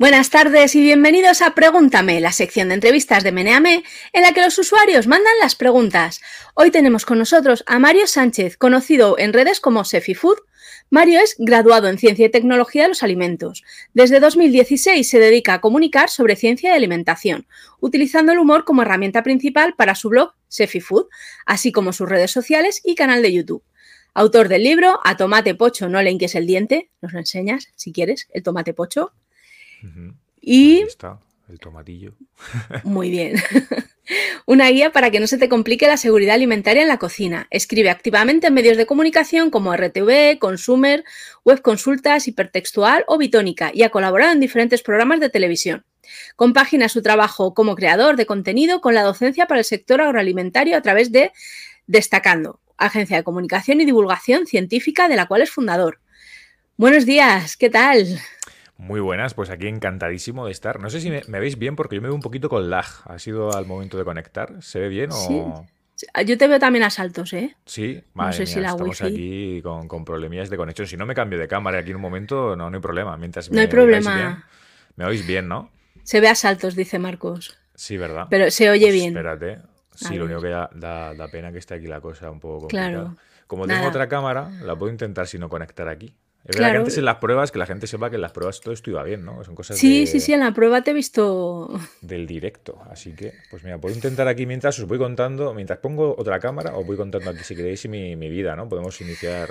[0.00, 3.84] Buenas tardes y bienvenidos a Pregúntame, la sección de entrevistas de Meneame,
[4.14, 6.22] en la que los usuarios mandan las preguntas.
[6.54, 10.38] Hoy tenemos con nosotros a Mario Sánchez, conocido en redes como Sefifood.
[10.88, 13.62] Mario es graduado en Ciencia y Tecnología de los Alimentos.
[13.92, 17.46] Desde 2016 se dedica a comunicar sobre ciencia y alimentación,
[17.80, 21.08] utilizando el humor como herramienta principal para su blog Sefifood,
[21.44, 23.62] así como sus redes sociales y canal de YouTube.
[24.14, 27.92] Autor del libro A tomate pocho no le inques el diente, nos lo enseñas si
[27.92, 29.12] quieres, el tomate pocho.
[30.40, 30.78] Y...
[30.78, 32.14] Ahí está, el tomatillo.
[32.84, 33.36] Muy bien.
[34.46, 37.46] Una guía para que no se te complique la seguridad alimentaria en la cocina.
[37.50, 41.04] Escribe activamente en medios de comunicación como RTV, Consumer,
[41.44, 45.84] Web Consultas, Hipertextual o Bitónica y ha colaborado en diferentes programas de televisión.
[46.36, 50.82] Compagina su trabajo como creador de contenido con la docencia para el sector agroalimentario a
[50.82, 51.32] través de
[51.86, 56.00] Destacando, agencia de comunicación y divulgación científica de la cual es fundador.
[56.76, 58.20] Buenos días, ¿qué tal?
[58.80, 60.80] Muy buenas, pues aquí encantadísimo de estar.
[60.80, 62.86] No sé si me, veis bien porque yo me veo un poquito con lag.
[63.04, 64.62] ¿Ha sido al momento de conectar?
[64.62, 65.66] ¿Se ve bien o...?
[66.24, 67.54] Yo te veo también a saltos, ¿eh?
[67.66, 70.88] Sí, madre no sé si la estamos aquí con, con, problemillas de conexión.
[70.88, 73.18] Si no me cambio de cámara aquí en un momento, no, no hay problema.
[73.18, 74.46] Mientras no hay problema.
[74.96, 75.70] me oís bien, ¿no?
[76.02, 77.58] Se ve a saltos, dice Marcos.
[77.74, 78.28] Sí, ¿verdad?
[78.30, 79.08] Pero se oye pues bien.
[79.08, 79.58] Espérate.
[79.94, 82.90] Sí, lo único que da, da, pena que esté aquí la cosa un poco complicada.
[82.90, 83.16] Claro.
[83.46, 86.14] Como tengo otra cámara, la puedo intentar si no conectar aquí.
[86.44, 88.60] Es verdad que antes en las pruebas, que la gente sepa que en las pruebas
[88.60, 89.44] todo esto iba bien, ¿no?
[89.44, 91.70] Son cosas Sí, sí, sí, en la prueba te he visto...
[92.00, 92.78] Del directo.
[92.90, 96.74] Así que, pues mira, puedo intentar aquí mientras os voy contando, mientras pongo otra cámara,
[96.76, 98.68] os voy contando aquí, si queréis, mi, mi vida, ¿no?
[98.70, 99.50] Podemos iniciar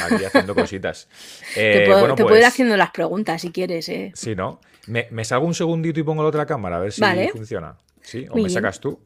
[0.00, 1.08] aquí haciendo cositas.
[1.54, 4.12] te, puedo, te puedo, ir pues haciendo las preguntas si quieres, ¿eh?
[4.14, 4.60] Sí, ¿no?
[4.86, 7.02] Me, me, salgo un segundito y pongo la otra cámara, a ver si
[7.32, 7.76] funciona.
[8.00, 8.26] ¿Sí?
[8.30, 9.00] ¿O me sacas tú?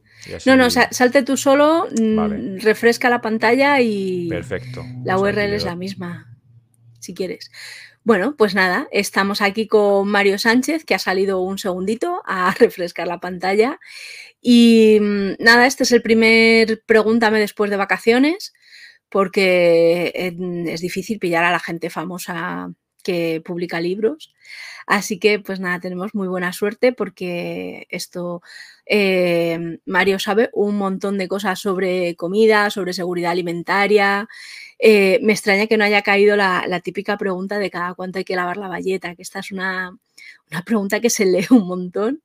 [0.45, 4.29] No, no, salte tú solo, mm, refresca la pantalla y...
[4.29, 4.85] Perfecto.
[5.03, 6.32] La URL es la misma
[7.03, 7.51] si quieres.
[8.03, 13.07] Bueno, pues nada, estamos aquí con Mario Sánchez, que ha salido un segundito a refrescar
[13.07, 13.79] la pantalla.
[14.41, 18.53] Y mm, nada, este es el primer pregúntame después de vacaciones,
[19.09, 24.33] porque es difícil pillar a la gente famosa que publica libros.
[24.87, 28.41] Así que, pues nada, tenemos muy buena suerte porque esto,
[28.85, 34.27] eh, Mario sabe un montón de cosas sobre comida, sobre seguridad alimentaria,
[34.85, 38.35] eh, me extraña que no haya caído la, típica pregunta de cada cuánto hay que
[38.35, 39.97] lavar la valleta, que esta es una,
[40.65, 42.21] pregunta que se lee un montón.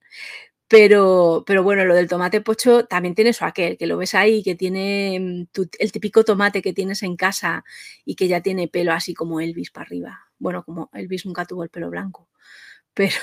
[0.69, 4.43] Pero, pero, bueno, lo del tomate pocho también tiene su aquel, que lo ves ahí,
[4.43, 7.65] que tiene mm, el típico tomate que tienes en casa
[8.05, 10.21] y que ya tiene pelo así como Elvis para arriba.
[10.39, 12.29] Bueno, como Elvis nunca tuvo el pelo blanco.
[12.95, 13.15] Pero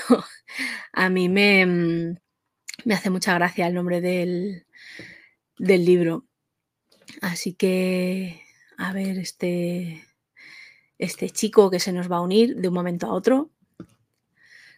[0.92, 2.16] a mí me, mm,
[2.86, 4.66] me hace mucha gracia el nombre del,
[5.58, 6.26] del libro.
[7.20, 8.45] Así que
[8.78, 10.04] a ver, este,
[10.98, 13.50] este chico que se nos va a unir de un momento a otro.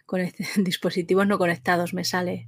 [0.05, 2.47] Con este, dispositivos no conectados me sale.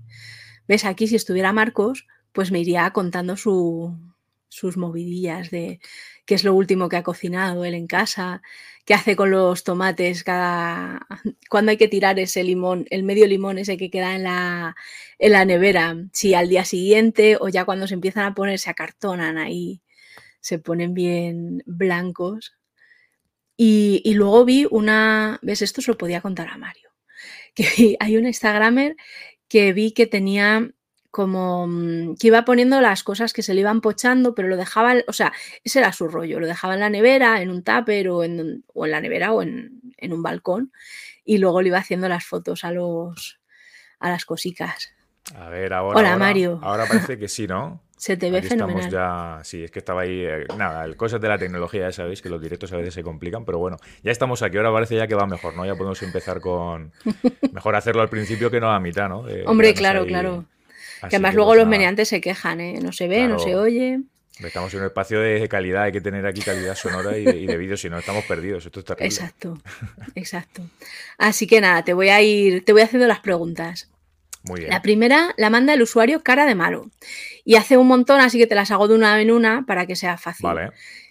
[0.68, 0.86] ¿Ves?
[0.86, 5.80] Aquí si estuviera Marcos, pues me iría contando sus movidillas de
[6.26, 8.42] qué es lo último que ha cocinado él en casa,
[8.86, 11.08] qué hace con los tomates cada
[11.50, 14.76] cuando hay que tirar ese limón, el medio limón ese que queda en la,
[15.20, 18.70] en la nevera, si al día siguiente o ya cuando se empiezan a poner se
[18.70, 19.82] acartonan ahí
[20.42, 22.58] se ponen bien blancos.
[23.56, 25.62] Y, luego vi una, ¿ves?
[25.62, 26.90] Esto se lo podía contar a Mario.
[27.54, 28.96] Que hay un Instagramer
[29.50, 30.72] que vi que tenía
[31.12, 34.96] como mm, que iba poniendo las cosas que se le iban pochando, pero lo dejaba,
[35.08, 38.24] o sea, ese era su rollo, lo dejaba en la nevera, en un tupper o
[38.24, 40.72] en, o en la nevera o en, en, un balcón
[41.26, 43.42] y luego le iba haciendo las fotos a los
[44.00, 44.94] a las cositas.
[45.36, 46.00] A ver, ahora.
[46.00, 46.60] Hola, Mario.
[46.64, 47.82] Ahora parece que sí, ¿no?
[48.02, 48.86] Se te ve fenomenal.
[48.86, 51.92] Estamos ya, sí, es que estaba ahí, eh, nada, el cosas de la tecnología, ya
[51.92, 54.96] sabéis que los directos a veces se complican, pero bueno, ya estamos aquí, ahora parece
[54.96, 55.68] ya que va mejor, ¿no?
[55.68, 56.92] Ya podemos empezar con,
[57.54, 59.26] mejor hacerlo al principio que no a mitad, ¿no?
[59.46, 60.46] Hombre, claro, claro.
[61.02, 62.80] que además luego los meneantes se quejan, ¿eh?
[62.82, 64.00] No se ve, no se oye.
[64.40, 67.78] Estamos en un espacio de calidad, hay que tener aquí calidad sonora y, de vídeo,
[67.78, 68.66] si no estamos perdidos.
[68.66, 69.60] Esto está Exacto,
[70.16, 70.64] exacto.
[71.20, 73.92] Así que nada, te voy a ir, te voy haciendo las preguntas.
[74.44, 76.90] La primera la manda el usuario cara de malo.
[77.44, 79.96] Y hace un montón, así que te las hago de una en una para que
[79.96, 80.48] sea fácil.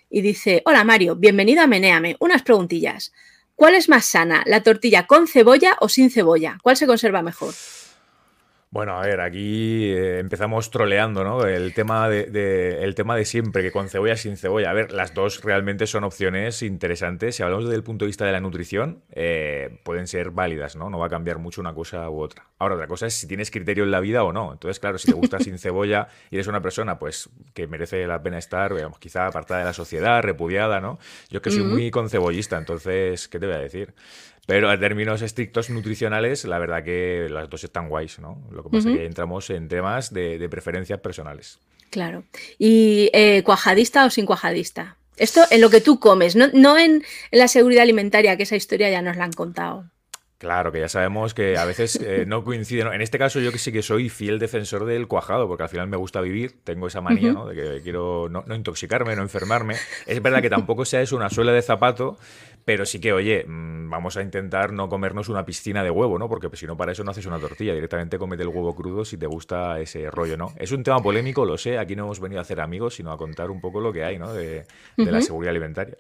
[0.09, 2.17] Y dice, hola Mario, bienvenido a Meneame.
[2.19, 3.13] Unas preguntillas.
[3.55, 6.59] ¿Cuál es más sana, la tortilla con cebolla o sin cebolla?
[6.63, 7.55] ¿Cuál se conserva mejor?
[8.73, 11.45] Bueno, a ver, aquí eh, empezamos troleando, ¿no?
[11.45, 14.71] El tema de, el tema de siempre, que con cebolla, sin cebolla.
[14.71, 17.35] A ver, las dos realmente son opciones interesantes.
[17.35, 20.89] Si hablamos desde el punto de vista de la nutrición, eh, pueden ser válidas, ¿no?
[20.89, 22.45] No va a cambiar mucho una cosa u otra.
[22.61, 24.53] Ahora, otra cosa es si tienes criterio en la vida o no.
[24.53, 28.23] Entonces, claro, si te gusta sin cebolla y eres una persona, pues, que merece la
[28.23, 31.01] pena estar, digamos, quizá apartada de la sociedad, repudiada, ¿no?
[31.29, 33.95] Yo que soy muy concebollista, entonces, ¿qué te voy a decir?
[34.51, 38.43] Pero en términos estrictos nutricionales, la verdad que las dos están guays, ¿no?
[38.51, 41.61] Lo que pasa es que entramos en temas de, preferencias personales.
[41.89, 42.25] Claro.
[42.59, 44.97] ¿Y eh, cuajadista o sin cuajadista?
[45.17, 49.03] Esto en lo que tú comes, no, en, la seguridad alimentaria, que esa historia ya
[49.03, 49.85] nos la han contado.
[50.39, 52.81] Claro, que ya sabemos que a veces eh, no coincide.
[52.81, 55.87] En este caso, yo que sí que soy fiel defensor del cuajado, porque al final
[55.87, 57.47] me gusta vivir, tengo esa manía, ¿no?
[57.47, 59.77] De que quiero no, no, intoxicarme, no enfermarme.
[60.07, 62.19] Es verdad que tampoco sea eso una suela de zapato,
[62.71, 66.29] pero sí que, oye, mm, vamos a intentar no comernos una piscina de huevo, ¿no?
[66.29, 67.75] Porque si no, para eso no haces una tortilla.
[67.75, 70.53] Directamente comete el huevo crudo si te gusta ese rollo, ¿no?
[70.57, 71.79] Es un tema polémico, lo sé.
[71.79, 74.21] Aquí no hemos venido a hacer amigos, sino a contar un poco lo que hay,
[74.21, 74.33] ¿no?
[74.33, 74.67] De,
[74.99, 75.97] la seguridad alimentaria.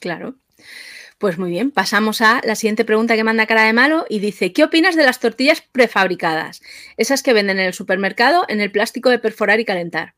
[0.00, 0.36] Claro.
[1.18, 4.54] Pues muy bien, pasamos a la siguiente pregunta que manda cara de malo y dice,
[4.54, 6.62] ¿qué opinas de las tortillas prefabricadas?
[6.96, 10.14] Esas que venden en el supermercado en el plástico de perforar y calentar.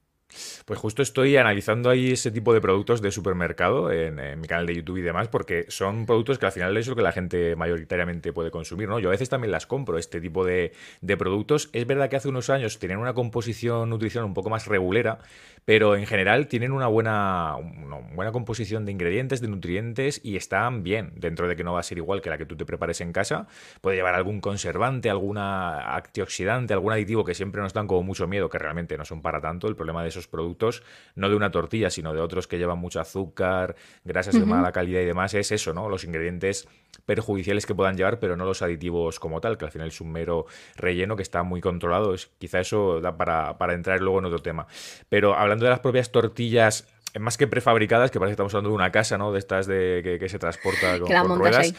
[0.65, 4.75] Pues justo estoy analizando ahí ese tipo de productos de supermercado en, mi canal de
[4.77, 8.33] YouTube y demás, porque son productos que al final es lo que la gente mayoritariamente
[8.33, 8.99] puede consumir, ¿no?
[8.99, 11.71] Yo a veces también las compro, este tipo de, de productos.
[11.73, 15.19] Es verdad que hace unos años tenían una composición nutricional un poco más regulera,
[15.65, 20.83] pero en general tienen una buena, una buena composición de ingredientes, de nutrientes y están
[20.83, 23.01] bien, dentro de que no va a ser igual que la que tú te prepares
[23.01, 23.47] en casa.
[23.81, 28.49] Puede llevar algún conservante, alguna antioxidante, algún aditivo que siempre nos dan como mucho miedo,
[28.49, 29.69] que realmente no son para tanto.
[29.69, 30.83] El problema de esos productos,
[31.15, 35.01] no de una tortilla, sino de otros que llevan mucho azúcar, grasas de mala calidad
[35.01, 35.89] y demás, es eso, ¿no?
[35.89, 36.69] Los ingredientes
[37.07, 40.13] perjudiciales que puedan llevar, pero no los aditivos como tal, que al final es un
[40.13, 40.47] mero
[40.77, 42.15] relleno que está muy controlado.
[42.15, 44.67] Es, quizá eso da para, para entrar luego en otro tema.
[45.09, 46.87] Pero hablando de las propias tortillas
[47.19, 49.33] más que prefabricadas, que parece que estamos hablando de una casa, ¿no?
[49.33, 51.75] De estas de que, se transporta con, ruedas.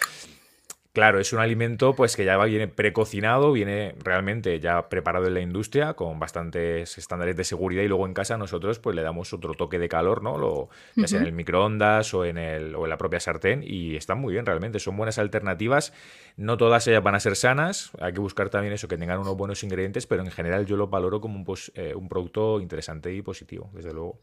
[0.93, 5.41] Claro, es un alimento pues que ya viene precocinado, viene realmente ya preparado en la
[5.41, 9.55] industria con bastantes estándares de seguridad y luego en casa nosotros pues le damos otro
[9.55, 10.37] toque de calor, ¿no?
[10.37, 13.95] Lo, ya sea en el microondas o en el o en la propia sartén y
[13.95, 15.93] están muy bien realmente, son buenas alternativas.
[16.37, 19.35] No todas ellas van a ser sanas, hay que buscar también eso que tengan unos
[19.35, 23.23] buenos ingredientes, pero en general yo lo valoro como un, eh, un producto interesante y
[23.23, 24.19] positivo, desde luego.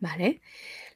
[0.00, 0.40] Vale.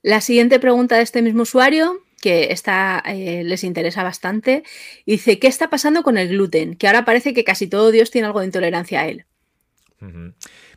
[0.03, 4.63] La siguiente pregunta de este mismo usuario que esta eh, les interesa bastante.
[5.05, 6.75] dice, ¿qué está pasando con el gluten?
[6.75, 9.27] Que ahora parece que casi todo Dios tiene algo de intolerancia a él.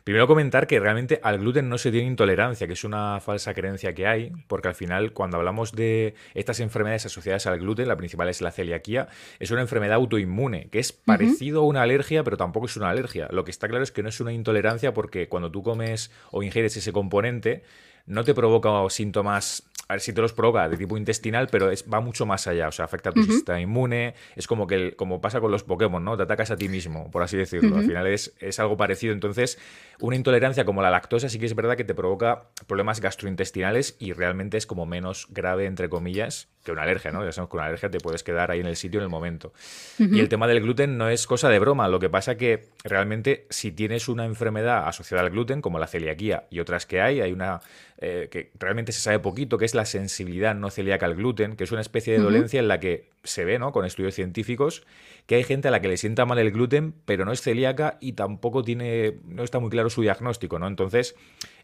[0.04, 3.94] Primero comentar que realmente al gluten no se tiene intolerancia, que es una falsa creencia
[3.94, 8.28] que hay, porque al final cuando hablamos de estas enfermedades asociadas al gluten, la principal
[8.28, 9.08] es la celiaquía,
[9.38, 13.28] es una enfermedad autoinmune, que es parecido a una alergia, pero tampoco es una alergia.
[13.30, 16.42] Lo que está claro es que no es una intolerancia porque cuando tú comes o
[16.42, 17.64] ingieres ese componente,
[18.08, 21.86] no te provoca síntomas a ver si te los provoca de tipo intestinal, pero es,
[21.90, 22.68] va mucho más allá.
[22.68, 24.14] O sea, afecta a tu sistema inmune.
[24.36, 26.14] Es como que como pasa con los Pokémon, ¿no?
[26.14, 27.78] Te atacas a ti mismo, por así decirlo.
[27.78, 29.14] Al final es, es, algo parecido.
[29.14, 29.58] Entonces,
[30.00, 34.12] una intolerancia como la lactosa sí que es verdad que te provoca problemas gastrointestinales y
[34.12, 37.24] realmente es como menos grave, entre comillas, que una alergia, ¿no?
[37.24, 39.52] Ya sabemos que una alergia te puedes quedar ahí en el sitio en el momento.
[39.98, 41.88] Y el tema del gluten no es cosa de broma.
[41.88, 46.46] Lo que pasa que realmente si tienes una enfermedad asociada al gluten, como la celiaquía
[46.50, 47.60] y otras que hay, hay una
[48.00, 51.64] eh, que realmente se sabe poquito, que es la sensibilidad no celíaca al gluten, que
[51.64, 53.72] es una especie de dolencia en la que se ve, ¿no?
[53.72, 54.84] Con estudios científicos,
[55.26, 57.98] que hay gente a la que le sienta mal el gluten, pero no es celíaca
[58.00, 60.66] y tampoco tiene, no está muy claro su diagnóstico, ¿no?
[60.66, 61.14] Entonces,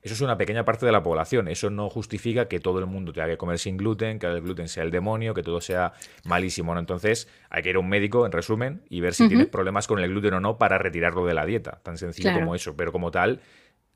[0.02, 1.48] eso es una pequeña parte de la población.
[1.48, 4.68] Eso no justifica que todo el mundo tenga que comer sin gluten, que el gluten
[4.68, 5.94] sea el demonio, que todo sea
[6.24, 6.80] malísimo, ¿no?
[6.80, 9.98] Entonces, hay que ir a un médico, en resumen, y ver si tienes problemas con
[9.98, 11.80] el gluten o no para retirarlo de la dieta.
[11.82, 12.76] Tan sencillo como eso.
[12.76, 13.40] Pero como tal,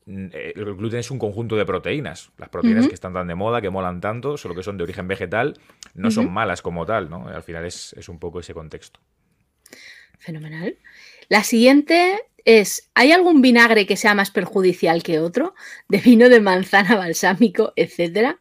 [0.09, 2.31] el gluten es un conjunto de proteínas.
[2.37, 5.07] Las proteínas que están tan de moda, que molan tanto, solo que son de origen
[5.07, 5.59] vegetal,
[5.93, 7.27] no son malas como tal, ¿no?
[7.27, 8.99] Al final es, es, un poco ese contexto.
[10.17, 10.77] Fenomenal.
[11.27, 15.53] La siguiente es, ¿hay algún vinagre que sea más perjudicial que otro?
[15.87, 18.39] De vino de manzana, balsámico, etcétera.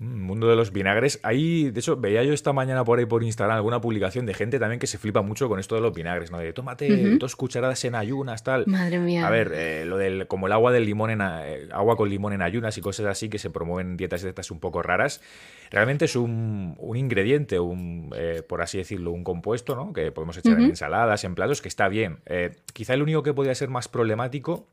[0.00, 1.18] Mm, mundo de los vinagres.
[1.24, 4.60] Ahí, de hecho, veía yo esta mañana por ahí por Instagram alguna publicación de gente
[4.60, 6.38] también que se flipa mucho con esto de los vinagres, ¿no?
[6.38, 8.64] De tómate dos cucharadas en ayunas, tal.
[8.68, 9.26] Madre mía.
[9.26, 12.32] A ver, eh, lo del, como el agua del limón en eh, agua con limón
[12.32, 15.20] en ayunas y cosas así que se promueven dietas estas un poco raras.
[15.70, 19.92] Realmente es un, ingrediente, un, eh, por así decirlo, un compuesto, ¿no?
[19.92, 22.20] Que podemos echar en ensaladas, en platos, que está bien.
[22.72, 24.68] quizá el único que podría ser más problemático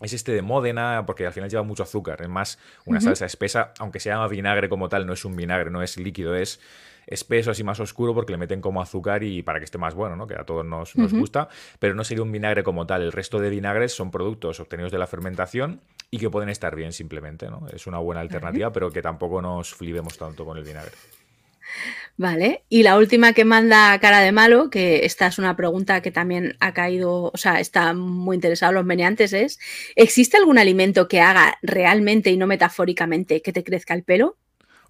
[0.00, 3.72] es este de Módena, porque al final lleva mucho azúcar, es más una salsa espesa,
[3.78, 6.60] aunque se llama vinagre como tal, no es un vinagre, no es líquido, es
[7.06, 10.16] espeso, así más oscuro, porque le meten como azúcar y para que esté más bueno,
[10.16, 10.26] ¿no?
[10.26, 11.48] que a todos nos, gusta,
[11.78, 13.02] pero no sería un vinagre como tal.
[13.02, 16.92] El resto de vinagres son productos obtenidos de la fermentación y que pueden estar bien
[16.92, 17.66] simplemente, ¿no?
[17.72, 20.92] Es una buena alternativa, pero que tampoco nos flibemos tanto con el vinagre.
[22.16, 26.12] Vale, y la última que manda cara de malo, que esta es una pregunta que
[26.12, 29.58] también ha caído, o sea, está muy interesado los meneantes, es,
[29.96, 34.36] ¿existe algún alimento que haga realmente y no metafóricamente que te crezca el pelo?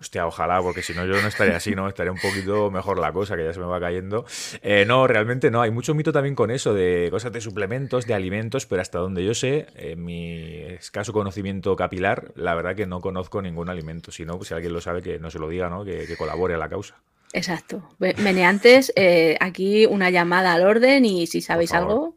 [0.01, 1.89] Hostia, ojalá, porque si no yo no estaría así, ¿no?
[1.89, 4.27] Estaría un poquito mejor la cosa, que ya se me va cayendo.
[4.61, 5.63] Eh, no, realmente no.
[5.63, 9.25] Hay mucho mito también con eso, de cosas de suplementos, de alimentos, pero hasta donde
[9.25, 14.11] yo sé, en mi escaso conocimiento capilar, la verdad que no conozco ningún alimento.
[14.11, 15.85] Si no, pues si alguien lo sabe, que no se lo diga, ¿no?
[15.85, 16.97] Que, colabore a la causa.
[17.35, 17.83] Exacto.
[17.99, 22.17] Meneantes, eh, aquí una llamada al orden y si sabéis algo,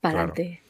[0.00, 0.62] para adelante.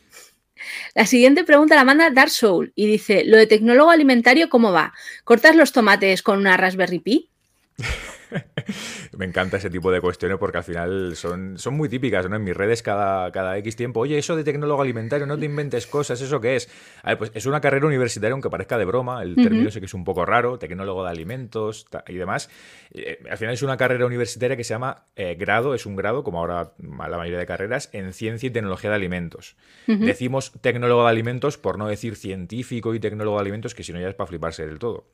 [0.97, 4.93] La siguiente pregunta la manda Dark Soul y dice: Lo de tecnólogo alimentario, ¿cómo va?
[5.23, 7.31] ¿Cortas los tomates con una Raspberry Pi?
[9.17, 12.37] Me encanta ese tipo de cuestiones porque al final son, son muy típicas, ¿no?
[12.37, 15.87] En mis redes cada, cada X tiempo, oye, eso de tecnólogo alimentario, no te inventes
[15.87, 16.69] cosas, ¿eso qué es?
[17.03, 19.87] A ver, pues es una carrera universitaria, aunque parezca de broma, el término sé que
[19.87, 22.51] es un poco raro, tecnólogo de alimentos y demás.
[22.93, 26.25] Eh, al final es una carrera universitaria que se llama eh, grado, es un grado,
[26.25, 29.57] como ahora la mayoría de carreras, en ciencia y tecnología de alimentos.
[29.87, 34.01] Decimos tecnólogo de alimentos por no decir científico y tecnólogo de alimentos, que si no
[34.01, 35.07] ya es para fliparse del todo.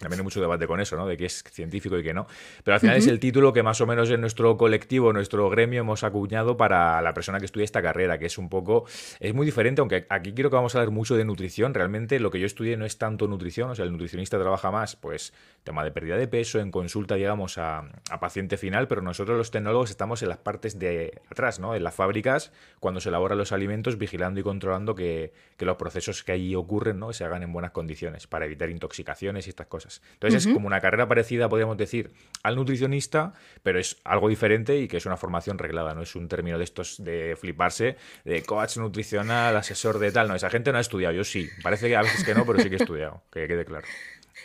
[0.00, 1.06] También hay mucho debate con eso, ¿no?
[1.06, 2.26] De qué es científico y qué no.
[2.64, 5.50] Pero al final es el título que más o menos en nuestro colectivo, en nuestro
[5.50, 8.86] gremio, hemos acuñado para la persona que estudia esta carrera, que es un poco.
[9.20, 11.74] Es muy diferente, aunque aquí quiero que vamos a hablar mucho de nutrición.
[11.74, 14.96] Realmente lo que yo estudié no es tanto nutrición, o sea, el nutricionista trabaja más,
[14.96, 17.84] pues, tema de pérdida de peso, en consulta llegamos a,
[18.20, 21.74] paciente final, pero nosotros los tecnólogos estamos en las partes de atrás, ¿no?
[21.74, 26.24] En las fábricas, cuando se elaboran los alimentos, vigilando y controlando que, que los procesos
[26.24, 27.12] que allí ocurren, ¿no?
[27.12, 29.89] Se hagan en buenas condiciones para evitar intoxicaciones y estas cosas.
[30.14, 33.32] Entonces es como una carrera parecida, podríamos decir, al nutricionista,
[33.62, 36.64] pero es algo diferente y que es una formación reglada, no es un término de
[36.64, 40.28] estos de fliparse, de coach nutricional, asesor de tal.
[40.28, 41.48] No, esa gente no ha estudiado, yo sí.
[41.62, 43.86] Parece que a veces que no, pero sí que he estudiado, que quede claro.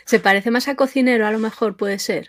[0.04, 2.28] Se parece más a cocinero, a lo mejor puede ser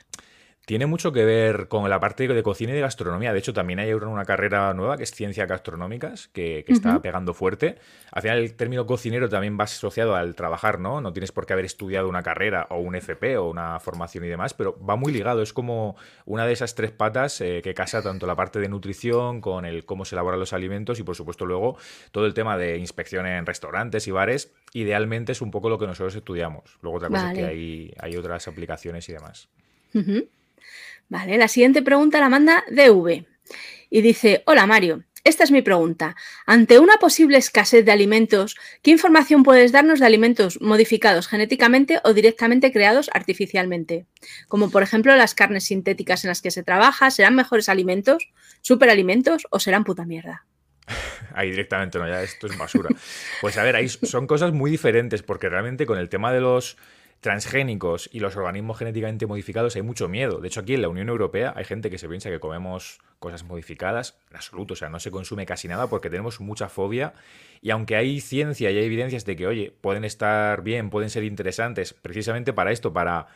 [0.68, 3.32] tiene mucho que ver con la parte de cocina y de gastronomía.
[3.32, 7.78] De hecho, también hay una carrera nueva que es ciencias gastronómicas, que, está pegando fuerte.
[8.12, 11.00] Al final, el término cocinero también va asociado al trabajar, ¿no?
[11.00, 14.28] No tienes por qué haber estudiado una carrera o un FP o una formación y
[14.28, 15.42] demás, pero va muy ligado.
[15.42, 15.96] Es como
[16.26, 19.86] una de esas tres patas eh, que casa tanto la parte de nutrición con el
[19.86, 21.78] cómo se elaboran los alimentos y, por supuesto, luego
[22.12, 24.52] todo el tema de inspección en restaurantes y bares.
[24.74, 26.78] Idealmente es un poco lo que nosotros estudiamos.
[26.82, 29.48] Luego otra cosa es que hay, hay otras aplicaciones y demás.
[31.10, 33.26] Vale, la siguiente pregunta la manda DV
[33.90, 36.16] y dice, hola Mario, esta es mi pregunta.
[36.46, 42.14] Ante una posible escasez de alimentos, ¿qué información puedes darnos de alimentos modificados genéticamente o
[42.14, 44.06] directamente creados artificialmente?
[44.48, 48.30] Como por ejemplo las carnes sintéticas en las que se trabaja, ¿serán mejores alimentos,
[48.62, 50.46] superalimentos o serán puta mierda?
[51.34, 52.90] Ahí directamente, no, ya esto es basura.
[53.42, 56.78] Pues a ver, ahí son cosas muy diferentes porque realmente con el tema de los
[57.20, 60.40] transgénicos y los organismos genéticamente modificados hay mucho miedo.
[60.40, 63.44] De hecho, aquí en la Unión Europea hay gente que se piensa que comemos cosas
[63.44, 64.18] modificadas.
[64.30, 67.14] En absoluto, o sea, no se consume casi nada porque tenemos mucha fobia.
[67.62, 71.24] Y aunque hay ciencia y hay evidencias de que, oye, pueden estar bien, pueden ser
[71.24, 73.28] interesantes, precisamente para esto, para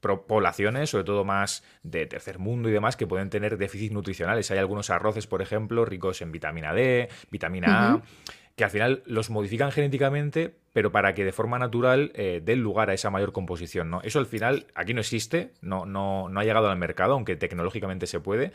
[0.00, 4.50] poblaciones, sobre todo más de tercer mundo y demás, que pueden tener déficits nutricionales.
[4.50, 8.02] Hay algunos arroces, por ejemplo, ricos en vitamina D, vitamina A
[8.56, 12.90] que al final los modifican genéticamente, pero para que de forma natural eh, den lugar
[12.90, 13.90] a esa mayor composición.
[13.90, 14.00] ¿no?
[14.02, 18.06] Eso al final aquí no existe, no, no, no ha llegado al mercado, aunque tecnológicamente
[18.06, 18.52] se puede.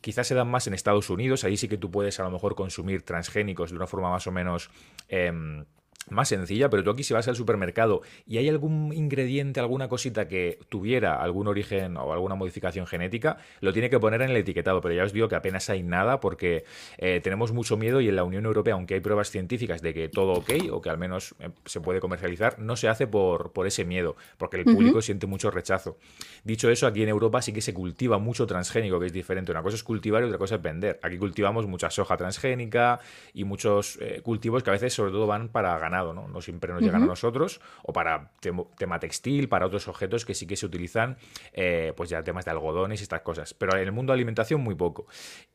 [0.00, 2.54] Quizás se dan más en Estados Unidos, ahí sí que tú puedes a lo mejor
[2.54, 4.70] consumir transgénicos de una forma más o menos...
[5.08, 5.64] Em,
[6.10, 10.28] más sencilla, pero tú aquí si vas al supermercado y hay algún ingrediente, alguna cosita
[10.28, 14.80] que tuviera algún origen o alguna modificación genética, lo tiene que poner en el etiquetado,
[14.80, 16.64] pero ya os digo que apenas hay nada porque
[16.98, 20.08] eh, tenemos mucho miedo y en la Unión Europea, aunque hay pruebas científicas de que
[20.08, 23.66] todo ok o que al menos eh, se puede comercializar, no se hace por, por
[23.66, 25.98] ese miedo, porque el público siente mucho rechazo.
[26.44, 29.52] Dicho eso, aquí en Europa sí que se cultiva mucho transgénico, que es diferente.
[29.52, 30.98] Una cosa es cultivar y otra cosa es vender.
[31.02, 33.00] Aquí cultivamos mucha soja transgénica
[33.34, 36.40] y muchos eh, cultivos que a veces sobre todo van para ganar ¿no?
[36.40, 38.30] siempre nos llegan a nosotros, o para
[38.76, 41.16] tema textil, para otros objetos que sí que se utilizan,
[41.52, 43.54] eh, pues ya temas de algodones y estas cosas.
[43.54, 45.06] Pero en el mundo de alimentación muy poco.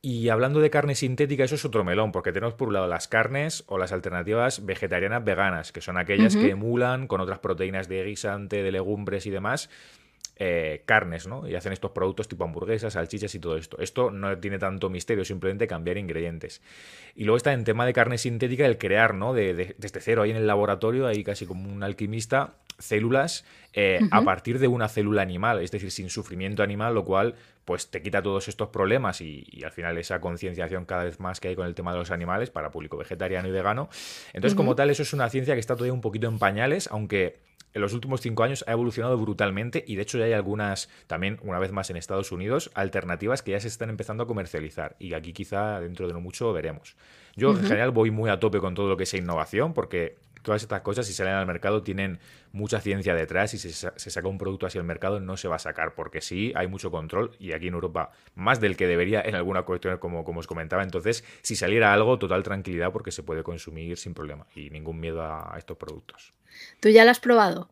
[0.02, 3.08] Y hablando de carne sintética, eso es otro melón, porque tenemos por un lado las
[3.08, 8.04] carnes o las alternativas vegetarianas veganas, que son aquellas que emulan con otras proteínas de
[8.04, 9.70] guisante, de legumbres y demás
[10.36, 11.48] eh, carnes, ¿no?
[11.48, 13.78] Y hacen estos productos tipo hamburguesas, salchichas y todo esto.
[13.80, 16.62] Esto no tiene tanto misterio, simplemente cambiar ingredientes.
[17.16, 19.34] Y luego está en tema de carne sintética el crear, ¿no?
[19.34, 24.24] De, desde cero, ahí en el laboratorio, ahí casi como un alquimista, células eh, a
[24.24, 27.36] partir de una célula animal, es decir, sin sufrimiento animal, lo cual
[27.66, 31.48] pues te quita todos estos problemas y, al final esa concienciación cada vez más que
[31.48, 33.90] hay con el tema de los animales para público vegetariano y vegano.
[34.34, 37.40] Entonces, como tal, eso es una ciencia que está todavía un poquito en pañales, aunque
[37.74, 41.40] en los últimos cinco años ha evolucionado brutalmente y de hecho ya hay algunas, también
[41.42, 45.14] una vez más en Estados Unidos, alternativas que ya se están empezando a comercializar y
[45.14, 46.96] aquí quizá dentro de no mucho veremos.
[47.36, 50.62] Yo en general voy muy a tope con todo lo que sea innovación porque todas
[50.62, 52.20] estas cosas, si salen al mercado, tienen
[52.52, 55.56] mucha ciencia detrás y si se, saca un producto hacia el mercado no se va
[55.56, 59.22] a sacar, porque sí hay mucho control y aquí en Europa más del que debería
[59.22, 60.84] en alguna cuestión, como, como os comentaba.
[60.84, 65.24] Entonces, si saliera algo, total tranquilidad porque se puede consumir sin problema y ningún miedo
[65.24, 66.34] a estos productos.
[66.80, 67.70] ¿Tú ya lo has probado?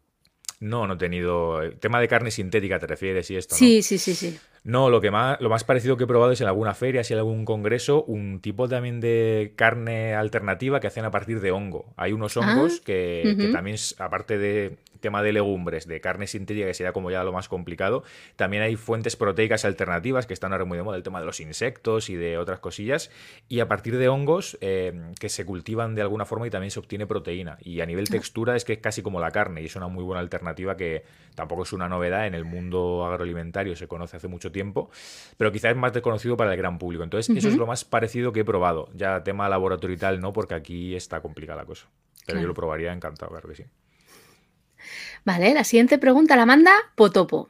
[0.60, 1.64] No, no he tenido.
[1.64, 3.56] Eh, tema de carne sintética te refieres y esto.
[3.56, 4.40] Sí, sí, sí, sí.
[4.64, 7.14] No, lo que más, lo más parecido que he probado es en alguna feria, si
[7.14, 11.92] en algún congreso, un tipo también de carne alternativa que hacen a partir de hongo.
[11.98, 16.68] Hay unos hongos ah, que, que, también, aparte de tema de legumbres, de carne sintética,
[16.68, 18.04] que sería como ya lo más complicado.
[18.38, 21.42] También hay fuentes proteicas alternativas que están ahora muy de moda, el tema de los
[21.42, 23.12] insectos y de otras cosillas.
[23.50, 26.80] Y a partir de hongos eh, que se cultivan de alguna forma y también se
[26.80, 27.58] obtiene proteína.
[27.62, 28.12] Y a nivel ah.
[28.12, 31.04] textura es que es casi como la carne y es una muy buena alternativa que
[31.36, 34.90] tampoco es una novedad en el mundo agroalimentario, se conoce hace mucho tiempo,
[35.38, 37.04] pero quizás es más desconocido para el gran público.
[37.04, 38.90] Entonces, eso es lo más parecido que he probado.
[38.96, 41.88] Ya tema laboratorio y tal, no, porque aquí está complicada la cosa.
[42.26, 43.64] Pero yo lo probaría encantado, claro que sí.
[45.26, 47.50] Vale, la siguiente pregunta la manda Potopo.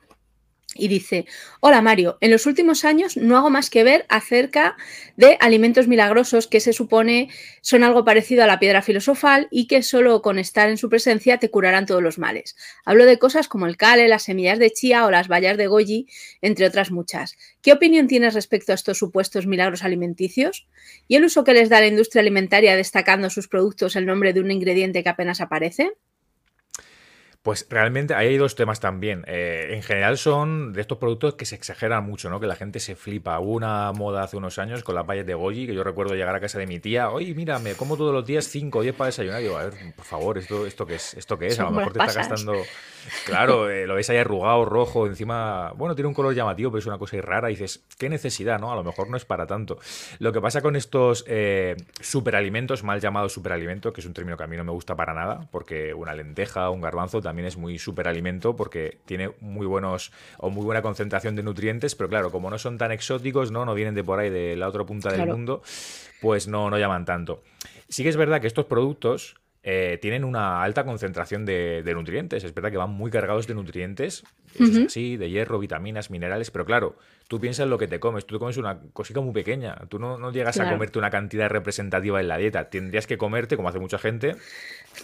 [0.73, 1.25] Y dice,
[1.59, 4.77] hola Mario, en los últimos años no hago más que ver acerca
[5.17, 7.27] de alimentos milagrosos que se supone
[7.59, 11.39] son algo parecido a la piedra filosofal y que solo con estar en su presencia
[11.39, 12.55] te curarán todos los males.
[12.85, 16.07] Hablo de cosas como el cale, las semillas de chía o las bayas de goji,
[16.41, 17.35] entre otras muchas.
[17.61, 20.69] ¿Qué opinión tienes respecto a estos supuestos milagros alimenticios?
[21.09, 24.39] ¿Y el uso que les da la industria alimentaria destacando sus productos el nombre de
[24.39, 25.91] un ingrediente que apenas aparece?
[27.43, 29.23] Pues realmente ahí hay dos temas también.
[29.27, 32.39] Eh, en general son de estos productos que se exageran mucho, ¿no?
[32.39, 33.39] Que la gente se flipa.
[33.39, 36.35] Hubo una moda hace unos años con las vallas de goji, que yo recuerdo llegar
[36.35, 38.95] a casa de mi tía, oye, mira, me como todos los días 5 o 10
[38.95, 39.39] para desayunar.
[39.41, 41.15] Y digo, a ver, por favor, ¿esto, esto qué es?
[41.15, 41.59] ¿Esto qué es?
[41.59, 42.53] A lo mejor te está gastando...
[43.25, 45.71] Claro, eh, lo ves ahí arrugado, rojo, encima...
[45.75, 47.49] Bueno, tiene un color llamativo, pero es una cosa rara.
[47.49, 48.71] Y dices, ¿qué necesidad, no?
[48.71, 49.79] A lo mejor no es para tanto.
[50.19, 54.43] Lo que pasa con estos eh, superalimentos, mal llamados superalimentos, que es un término que
[54.43, 57.79] a mí no me gusta para nada, porque una lenteja, un garbanzo también es muy
[57.79, 62.57] superalimento porque tiene muy buenos o muy buena concentración de nutrientes, pero claro, como no
[62.59, 65.61] son tan exóticos, no, no vienen de por ahí de la otra punta del mundo,
[66.19, 67.41] pues no, no llaman tanto.
[67.87, 72.43] Sí que es verdad que estos productos eh, tienen una alta concentración de, nutrientes.
[72.43, 74.23] Es verdad que van muy cargados de nutrientes,
[74.87, 76.95] sí, de hierro, vitaminas, minerales, pero claro,
[77.27, 78.25] tú piensas en lo que te comes.
[78.25, 79.75] Tú te comes una cosita muy pequeña.
[79.87, 82.69] Tú no, llegas a comerte una cantidad representativa en la dieta.
[82.69, 84.35] Tendrías que comerte, como hace mucha gente,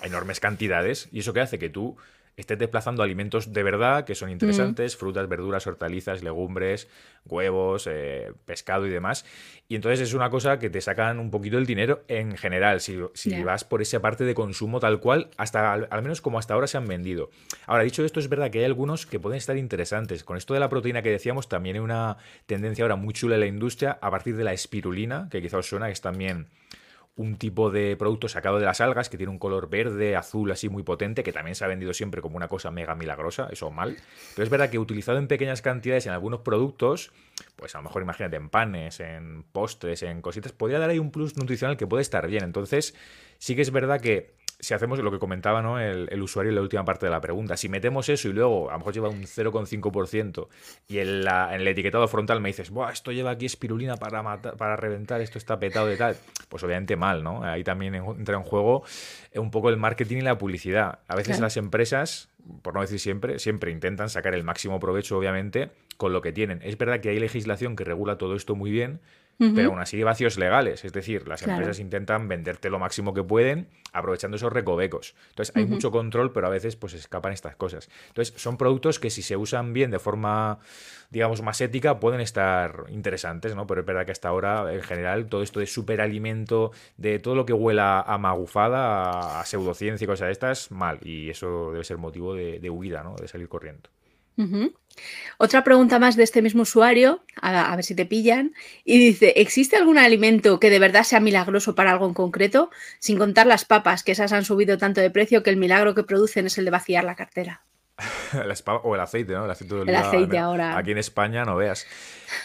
[0.01, 1.07] enormes cantidades.
[1.11, 1.95] Y eso que hace que tú
[2.37, 6.87] estés desplazando alimentos de verdad que son interesantes, frutas, verduras, hortalizas, legumbres,
[7.25, 9.25] huevos, eh, pescado y demás.
[9.67, 12.95] Y entonces es una cosa que te sacan un poquito el dinero en general, si,
[13.43, 16.77] vas por esa parte de consumo tal cual, hasta al, menos como hasta ahora se
[16.77, 17.31] han vendido.
[17.65, 20.23] Ahora, dicho esto, es verdad que hay algunos que pueden estar interesantes.
[20.23, 23.41] Con esto de la proteína que decíamos, también hay una tendencia ahora muy chula en
[23.41, 26.47] la industria a partir de la espirulina, que quizá os suena, que es también
[27.17, 30.69] un tipo de producto sacado de las algas que tiene un color verde, azul, así
[30.69, 33.97] muy potente, que también se ha vendido siempre como una cosa mega milagrosa, eso mal.
[34.35, 37.11] Pero es verdad que utilizado en pequeñas cantidades en algunos productos,
[37.55, 41.11] pues a lo mejor imagínate en panes, en postres, en cositas, podría dar ahí un
[41.11, 42.43] plus nutricional que puede estar bien.
[42.43, 42.93] Entonces,
[43.39, 45.79] sí que es verdad que si hacemos lo que comentaba ¿no?
[45.79, 48.73] el, usuario en la última parte de la pregunta, si metemos eso y luego a
[48.73, 50.47] lo mejor lleva un 0,5%
[50.87, 54.41] y en, la, en, el etiquetado frontal me dices, Buah, esto lleva aquí espirulina para,
[54.41, 56.17] para reventar, esto está petado de tal,
[56.49, 57.43] pues obviamente mal, ¿no?
[57.43, 58.83] Ahí también entra en juego
[59.35, 60.99] un poco el marketing y la publicidad.
[61.07, 62.29] A veces las empresas,
[62.63, 66.61] por no decir siempre, siempre intentan sacar el máximo provecho, obviamente, con lo que tienen.
[66.63, 69.01] Es verdad que hay legislación que regula todo esto muy bien,
[69.37, 70.83] pero aún así hay vacíos legales.
[70.83, 75.15] Es decir, las empresas intentan venderte lo máximo que pueden aprovechando esos recovecos.
[75.29, 77.89] Entonces hay mucho control, pero a veces pues escapan estas cosas.
[78.07, 80.59] Entonces son productos que si se usan bien de forma,
[81.09, 83.67] digamos, más ética, pueden estar interesantes, ¿no?
[83.67, 87.45] Pero es verdad que hasta ahora, en general, todo esto de superalimento, de todo lo
[87.45, 90.99] que huela a magufada, a, pseudociencia y cosas de estas, mal.
[91.03, 93.15] Y eso debe ser motivo de, de huida, ¿no?
[93.15, 93.89] De salir corriendo.
[95.37, 99.75] Otra pregunta más de este mismo usuario, a, ver si te pillan, y dice, ¿existe
[99.75, 102.71] algún alimento que de verdad sea milagroso para algo en concreto?
[102.99, 106.03] Sin contar las papas, que esas han subido tanto de precio que el milagro que
[106.03, 107.61] producen es el de vaciar la cartera.
[108.83, 109.45] o el aceite, ¿no?
[109.45, 110.77] El aceite, de oliva, el aceite ahora.
[110.77, 111.87] Aquí en España no veas.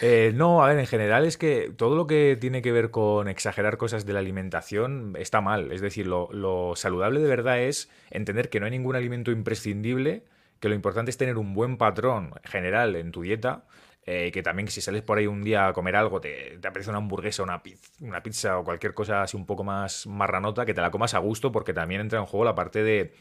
[0.01, 3.27] Eh, no, a ver, en general es que todo lo que tiene que ver con
[3.27, 5.71] exagerar cosas de la alimentación está mal.
[5.71, 10.23] Es decir, lo saludable de verdad es entender que no hay ningún alimento imprescindible
[10.63, 13.65] que lo importante es tener un buen patrón general en tu dieta.
[14.05, 16.89] Eh, que también si sales por ahí un día a comer algo, te, te aparece
[16.89, 20.73] una hamburguesa, una pizza, una pizza o cualquier cosa así un poco más marranota, que
[20.73, 23.13] te la comas a gusto, porque también entra en juego la parte de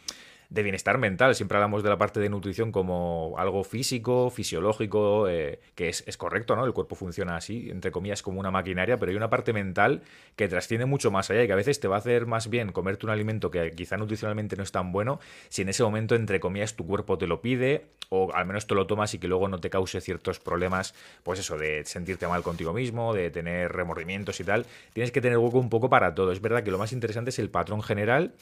[0.53, 1.35] de bienestar mental.
[1.35, 6.17] Siempre hablamos de la parte de nutrición como algo físico, fisiológico, eh, que es, es,
[6.19, 6.67] correcto, ¿no?
[6.67, 10.03] El cuerpo funciona así, entre comillas, como una maquinaria, pero hay una parte mental
[10.37, 12.71] que trasciende mucho más allá y que a veces te va a hacer más bien
[12.71, 16.38] comerte un alimento que quizá nutricionalmente no es tan bueno si en ese momento, entre
[16.38, 19.49] comillas, tu cuerpo te lo pide o al menos te lo tomas y que luego
[19.49, 24.38] no te cause ciertos problemas, pues eso, de sentirte mal contigo mismo, de tener remordimientos
[24.41, 24.67] y tal.
[24.93, 26.31] Tienes que tener hueco un poco para todo.
[26.31, 28.35] Es verdad que lo más interesante es el patrón general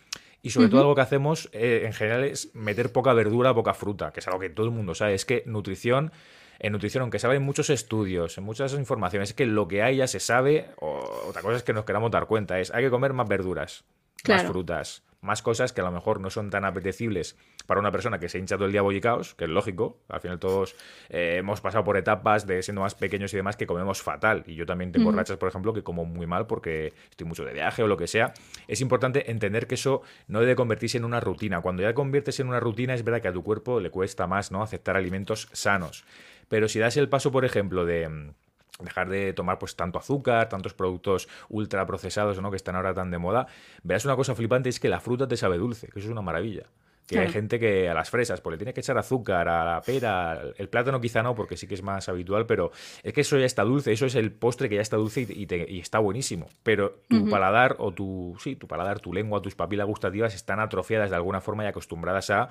[0.43, 4.13] y sobre todo algo que hacemos eh, en general es meter poca verdura, poca fruta,
[4.13, 5.15] que es algo que todo el mundo sabe.
[5.15, 6.13] Es que nutrición,
[6.59, 9.97] en nutrición, aunque sabe en muchos estudios, en muchas informaciones, es que lo que hay
[9.97, 12.91] ya se sabe, o otra cosa es que nos queramos dar cuenta, es hay que
[12.91, 13.85] comer más verduras,
[14.29, 18.19] más frutas, más cosas que a lo mejor no son tan apetecibles para una persona
[18.19, 20.75] que se hincha todo el día bollicaos, que es lógico, al final todos
[21.09, 24.43] eh, hemos pasado por etapas de siendo más pequeños y demás que comemos fatal.
[24.47, 27.53] Y yo también tengo rachas, por ejemplo, que como muy mal porque estoy mucho de
[27.53, 28.33] viaje o lo que sea.
[28.67, 31.61] Es importante entender que eso no debe convertirse en una rutina.
[31.61, 34.51] Cuando ya conviertes en una rutina, es verdad que a tu cuerpo le cuesta más
[34.51, 34.63] ¿no?
[34.63, 36.05] aceptar alimentos sanos.
[36.49, 38.35] Pero si das el paso, por ejemplo, de mm,
[38.83, 42.51] dejar de tomar pues tanto azúcar, tantos productos ultra procesados ¿no?
[42.51, 43.47] que están ahora tan de moda,
[43.83, 46.23] verás una cosa flipante, es que la fruta te sabe dulce, que eso es una
[46.23, 46.65] maravilla.
[47.11, 49.81] Que hay gente que a las fresas, pues le tiene que echar azúcar, a la
[49.81, 52.71] pera, el plátano quizá no, porque sí que es más habitual, pero
[53.03, 55.81] es que eso ya está dulce, eso es el postre que ya está dulce y,
[55.81, 56.49] está buenísimo.
[56.63, 61.11] Pero tu paladar o tu, sí, tu paladar, tu lengua, tus papilas gustativas están atrofiadas
[61.11, 62.49] de alguna forma y acostumbradas a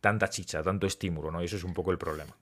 [0.00, 1.42] tanta chicha, tanto estímulo, ¿no?
[1.42, 2.34] Y eso es un poco el problema.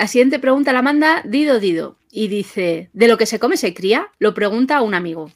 [0.00, 3.74] La siguiente pregunta la manda Dido Dido y dice, ¿de lo que se come se
[3.74, 4.08] cría?
[4.18, 5.30] Lo pregunta a un amigo.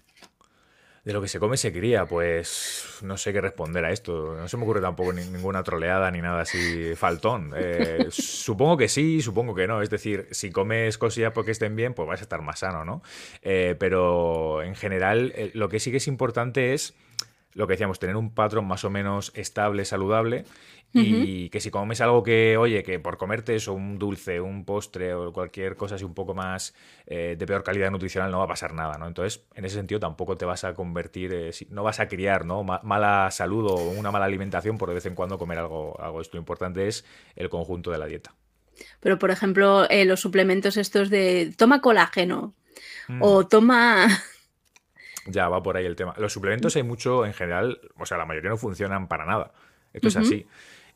[1.05, 4.35] De lo que se come se cría, pues no sé qué responder a esto.
[4.35, 7.53] No se me ocurre tampoco ninguna troleada ni nada así faltón.
[7.55, 9.83] Eh, supongo que sí, supongo que no.
[9.83, 13.03] Es decir, si comes cosillas porque estén bien, pues vas a estar más sano, ¿no?
[13.43, 16.95] Eh, pero en general, eh, lo que sí que es importante es
[17.55, 20.45] lo que decíamos, tener un patrón más o menos estable, saludable
[21.03, 25.13] y que si comes algo que, oye, que por comerte eso, un dulce, un postre
[25.15, 26.75] o cualquier cosa así un poco más
[27.07, 29.09] eh, de peor calidad nutricional, no va a pasar nada, ¿no?
[29.09, 32.63] Entonces, en ese sentido, tampoco te vas a convertir, eh, no vas a criar, ¿no?
[32.63, 36.37] mala salud o una mala alimentación por de vez en cuando comer algo, algo esto.
[36.37, 38.33] Lo importante es el conjunto de la dieta.
[39.01, 42.55] Pero, por ejemplo, eh, los suplementos estos de toma colágeno
[43.21, 43.49] o mm.
[43.49, 44.07] toma
[45.27, 46.15] ya va por ahí el tema.
[46.19, 49.53] Los suplementos hay mucho en general, o sea, la mayoría no funcionan para nada.
[49.93, 50.47] Esto es así.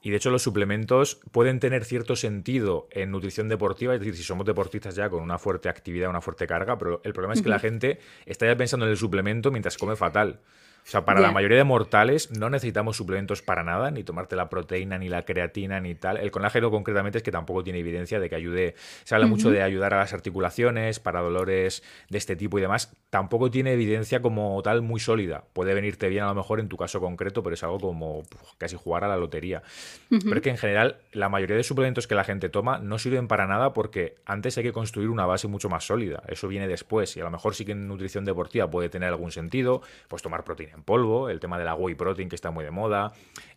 [0.00, 4.22] Y de hecho los suplementos pueden tener cierto sentido en nutrición deportiva, es decir, si
[4.22, 7.48] somos deportistas ya con una fuerte actividad, una fuerte carga, pero el problema es que
[7.48, 10.40] la gente está ya pensando en el suplemento mientras come fatal.
[10.88, 14.48] O sea, para la mayoría de mortales no necesitamos suplementos para nada, ni tomarte la
[14.48, 16.16] proteína, ni la creatina, ni tal.
[16.16, 18.74] El colágeno concretamente es que tampoco tiene evidencia de que ayude.
[19.04, 22.96] Se habla mucho de ayudar a las articulaciones, para dolores de este tipo y demás.
[23.10, 25.44] Tampoco tiene evidencia como tal muy sólida.
[25.52, 28.22] Puede venirte bien a lo mejor en tu caso concreto, pero es algo como
[28.56, 29.62] casi jugar a la lotería.
[30.08, 33.28] Pero es que en general la mayoría de suplementos que la gente toma no sirven
[33.28, 36.22] para nada porque antes hay que construir una base mucho más sólida.
[36.28, 39.32] Eso viene después y a lo mejor sí que en nutrición deportiva puede tener algún
[39.32, 42.64] sentido, pues tomar proteína en polvo, el tema de la whey protein que está muy
[42.64, 43.12] de moda,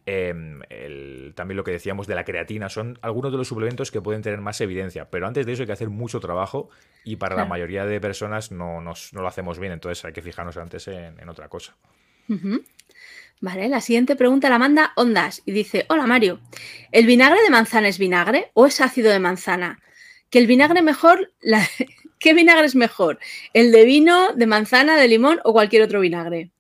[0.06, 0.60] em,
[1.36, 4.42] también lo que decíamos de la creatina, son algunos de los suplementos que pueden tener
[4.42, 6.70] más evidencia, pero antes de eso hay que hacer mucho trabajo
[7.04, 10.88] y para la mayoría de personas no, lo hacemos bien, entonces hay que fijarnos antes
[10.88, 11.76] en, otra cosa.
[13.40, 16.40] Vale, la siguiente pregunta la manda Ondas y dice, hola Mario,
[16.92, 19.80] ¿el vinagre de manzana es vinagre o es ácido de manzana?
[20.30, 21.66] Que el vinagre mejor, la...
[22.22, 23.20] ¿qué vinagre es mejor?
[23.54, 26.52] ¿El de vino, de manzana, de limón o cualquier otro vinagre?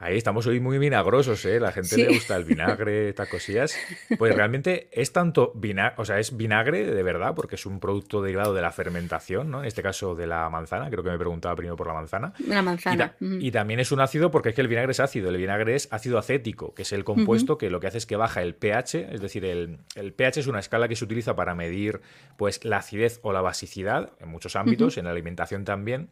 [0.00, 1.58] Ahí estamos hoy muy vinagrosos, ¿eh?
[1.58, 3.76] La gente le gusta el vinagre, estas cosillas.
[4.16, 8.22] Pues realmente es tanto vinagre, o sea, es vinagre de verdad, porque es un producto
[8.22, 9.60] derivado de la fermentación, ¿no?
[9.60, 12.32] En este caso de la manzana, creo que me preguntaba primero por la manzana.
[12.46, 13.14] La manzana.
[13.20, 15.30] Y, también es un ácido porque es que el vinagre es ácido.
[15.30, 18.14] El vinagre es ácido acético, que es el compuesto que lo que hace es que
[18.14, 21.56] baja el pH, es decir, el, el, pH es una escala que se utiliza para
[21.56, 22.00] medir
[22.36, 26.08] pues la acidez o la basicidad en muchos ámbitos, en la alimentación también.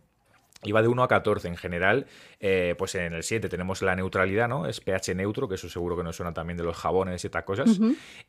[0.72, 2.07] Va de 1 a 14 en general.
[2.38, 4.66] Eh, pues en el 7 tenemos la neutralidad, ¿no?
[4.66, 7.44] Es pH neutro, que eso seguro que nos suena también de los jabones y estas
[7.44, 7.79] cosas.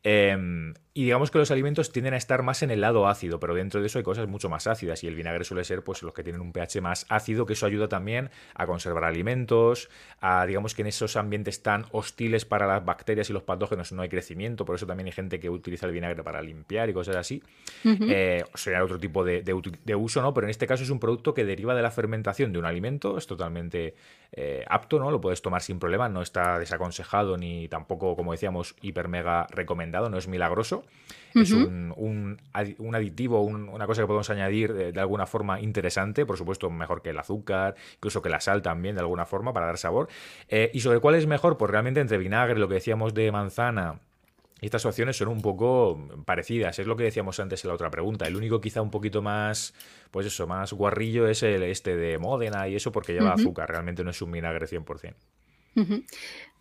[0.03, 3.53] Em, y digamos que los alimentos tienden a estar más en el lado ácido, pero
[3.53, 5.03] dentro de eso hay cosas mucho más ácidas.
[5.03, 7.65] Y el vinagre suele ser pues los que tienen un pH más ácido, que eso
[7.65, 9.89] ayuda también a conservar alimentos,
[10.21, 14.01] a digamos que en esos ambientes tan hostiles para las bacterias y los patógenos no
[14.01, 14.63] hay crecimiento.
[14.63, 17.43] Por eso también hay gente que utiliza el vinagre para limpiar y cosas así.
[17.83, 20.33] Eh, sería otro tipo de, de uso, ¿no?
[20.33, 22.65] Pero en este caso es un producto que deriva de la fermentación suplementación de un
[22.65, 23.95] alimento, es totalmente
[24.31, 25.11] eh, apto, ¿no?
[25.11, 30.09] Lo puedes tomar sin problema, no está desaconsejado ni tampoco, como decíamos, hiper mega recomendado,
[30.09, 30.83] no es milagroso.
[31.35, 32.39] Es un,
[32.95, 37.19] aditivo, una cosa que podemos añadir de, alguna forma interesante, por supuesto, mejor que el
[37.19, 40.07] azúcar, incluso que la sal también, de alguna forma, para dar sabor.
[40.47, 41.57] Eh, ¿Y sobre cuál es mejor?
[41.57, 43.99] Pues realmente entre vinagre, lo que decíamos de manzana,
[44.61, 48.27] estas opciones son un poco parecidas, es lo que decíamos antes en la otra pregunta.
[48.27, 49.73] El único quizá un poquito más,
[50.09, 54.03] pues eso, más guarrillo es el este de Módena y eso porque lleva azúcar, realmente
[54.03, 55.13] no es un vinagre 100%.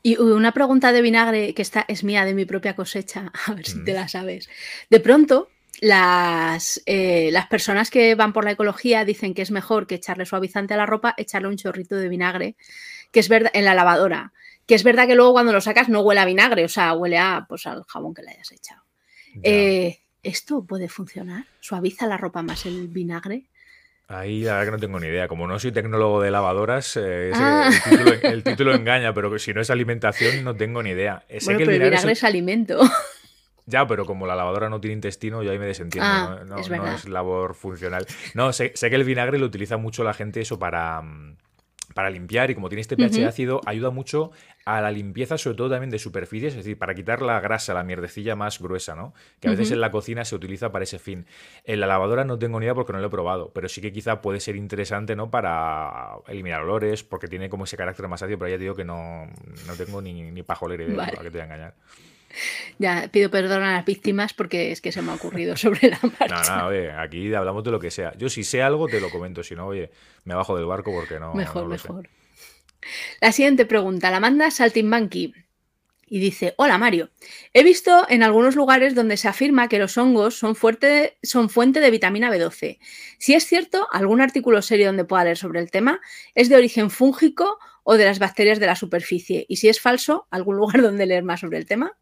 [0.03, 3.67] Y una pregunta de vinagre que esta es mía de mi propia cosecha, a ver
[3.67, 4.49] si te la sabes.
[4.91, 5.49] De pronto,
[5.81, 10.27] las, eh, las personas que van por la ecología dicen que es mejor que echarle
[10.27, 12.57] suavizante a la ropa, echarle un chorrito de vinagre,
[13.11, 14.35] que es verdad, en la lavadora
[14.67, 17.19] que es verdad que luego cuando lo sacas no huele a vinagre, o sea, huele
[17.19, 18.83] a, pues, al jabón que le hayas echado.
[19.43, 21.45] Eh, ¿Esto puede funcionar?
[21.61, 23.45] ¿Suaviza la ropa más el vinagre?
[24.09, 25.29] Ahí la verdad que no tengo ni idea.
[25.29, 27.71] Como no soy tecnólogo de lavadoras, eh, ah.
[28.23, 31.25] el, título, engaña, pero si no es alimentación no tengo ni idea.
[31.29, 32.81] Sé bueno, pero el vinagre, es, alimento.
[33.69, 36.09] Ya, pero como la lavadora no tiene intestino, yo ahí me desentiendo.
[36.09, 36.57] Ah, no,
[36.95, 38.07] es labor funcional.
[38.35, 41.37] No, sé, sé, que el vinagre lo utiliza mucho la gente eso para, mm,
[41.95, 44.31] para limpiar y como tiene este pH ácido, ayuda mucho
[44.65, 47.85] a la limpieza, sobre todo también de superficies, es decir, para quitar la grasa, la
[47.85, 49.15] mierdecilla más gruesa, ¿no?
[49.41, 51.27] Que a veces en la cocina se utiliza para ese fin.
[51.65, 53.93] En la lavadora no tengo ni idea porque no lo he probado, pero sí que
[53.93, 55.31] quizá puede ser interesante, ¿no?
[55.31, 58.85] Para eliminar olores, porque tiene como ese carácter más ácido, pero ya te digo que
[58.85, 59.27] no,
[59.67, 61.75] no tengo ni, ni pajolera idea, para que te voy a engañar.
[62.79, 65.99] Ya, pido perdón a las víctimas porque es que se me ha ocurrido sobre la
[66.21, 66.57] marcha.
[66.57, 68.13] No, no, oye, aquí hablamos de lo que sea.
[68.17, 69.91] Yo si sé algo te lo comento, si no, oye,
[70.25, 71.35] me bajo del barco porque no.
[71.35, 72.09] Mejor, mejor.
[73.21, 75.33] La siguiente pregunta la manda Saltimbanqui
[76.09, 77.11] y dice: Hola Mario,
[77.53, 81.81] he visto en algunos lugares donde se afirma que los hongos son, fuerte, son fuente
[81.81, 82.79] de vitamina B12.
[83.19, 86.01] Si es cierto, algún artículo serio donde pueda leer sobre el tema
[86.35, 89.47] es de origen fúngico o de las bacterias de la superficie.
[89.49, 91.97] Y si es falso, algún lugar donde leer más sobre el tema.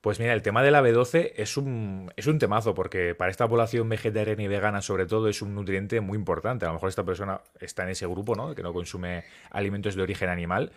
[0.00, 3.46] Pues mira, el tema de la B12 es un, es un temazo, porque para esta
[3.46, 6.64] población vegetariana y vegana, sobre todo, es un nutriente muy importante.
[6.64, 8.54] A lo mejor esta persona está en ese grupo, ¿no?
[8.54, 10.72] Que no consume alimentos de origen animal.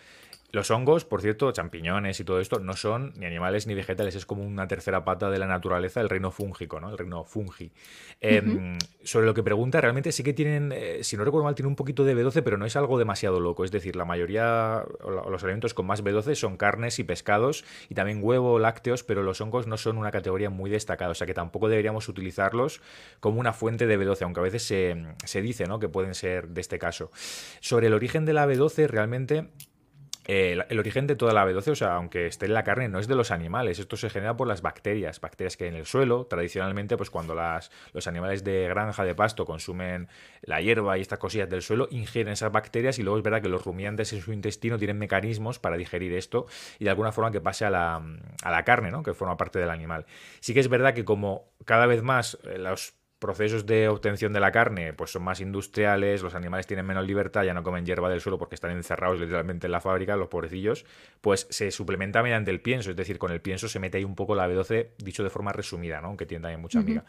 [0.54, 4.24] Los hongos, por cierto, champiñones y todo esto, no son ni animales ni vegetales, es
[4.24, 6.90] como una tercera pata de la naturaleza, el reino fúngico, ¿no?
[6.90, 7.72] El reino fungi.
[8.20, 11.66] Em, sobre lo que pregunta, realmente sí que tienen, eh, si no recuerdo mal, tiene
[11.66, 13.64] un poquito de B12, pero no es algo demasiado loco.
[13.64, 17.96] Es decir, la mayoría, o los alimentos con más B12 son carnes y pescados, y
[17.96, 21.34] también huevo, lácteos, pero los hongos no son una categoría muy destacada, o sea que
[21.34, 22.80] tampoco deberíamos utilizarlos
[23.18, 25.80] como una fuente de B12, aunque a veces se, se dice, ¿no?
[25.80, 27.10] Que pueden ser de este caso.
[27.58, 29.48] Sobre el origen de la B12, realmente
[30.26, 33.08] el, origen de toda la B12, o sea, aunque esté en la carne, no es
[33.08, 33.78] de los animales.
[33.78, 36.26] Esto se genera por las bacterias, bacterias que hay en el suelo.
[36.26, 40.08] Tradicionalmente, pues cuando las, los animales de granja, de pasto, consumen
[40.42, 43.48] la hierba y estas cosillas del suelo, ingieren esas bacterias y luego es verdad que
[43.48, 46.46] los rumiantes en su intestino tienen mecanismos para digerir esto
[46.78, 48.02] y de alguna forma que pase a la,
[48.42, 49.02] a la carne, ¿no?
[49.02, 50.06] Que forma parte del animal.
[50.40, 54.40] Sí que es verdad que como cada vez más eh, los procesos de obtención de
[54.40, 58.10] la carne pues son más industriales, los animales tienen menos libertad, ya no comen hierba
[58.10, 60.84] del suelo porque están encerrados literalmente en la fábrica, los pobrecillos,
[61.20, 64.14] pues se suplementa mediante el pienso, es decir, con el pienso se mete ahí un
[64.14, 66.16] poco la B12, dicho de forma resumida, ¿no?
[66.16, 67.04] Que tiene también mucha amiga.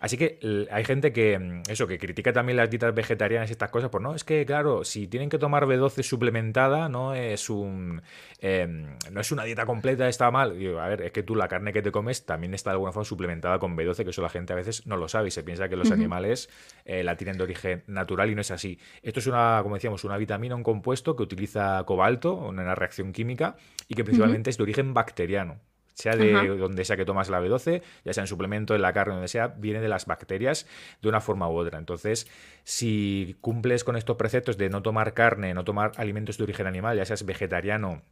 [0.00, 3.70] Así que hay gente que, mm, eso, que critica también las dietas vegetarianas y estas
[3.70, 8.02] cosas, pues no, es que claro, si tienen que tomar B12 suplementada, no es un
[8.40, 10.50] em, no es una dieta completa, está mal.
[10.78, 13.04] a ver, es que tú la carne que te comes también está de alguna forma
[13.04, 15.53] suplementada con B12, que eso la gente a veces no lo sabe y se piensa
[15.54, 16.50] piensa que los animales
[16.84, 18.78] eh, la tienen de origen natural y no es así.
[19.02, 23.12] Esto es una, como decíamos, una vitamina, un compuesto que utiliza cobalto en una reacción
[23.12, 23.56] química
[23.88, 25.60] y que principalmente es de origen bacteriano
[25.94, 29.14] sea de donde sea que tomas la B12, ya sea en suplemento, en la carne,
[29.14, 30.66] donde sea, viene de las bacterias
[31.00, 31.78] de una forma u otra.
[31.78, 32.26] Entonces,
[32.64, 36.96] si cumples con estos preceptos de no tomar carne, no tomar alimentos de origen animal,
[36.96, 38.02] ya seas vegetariano,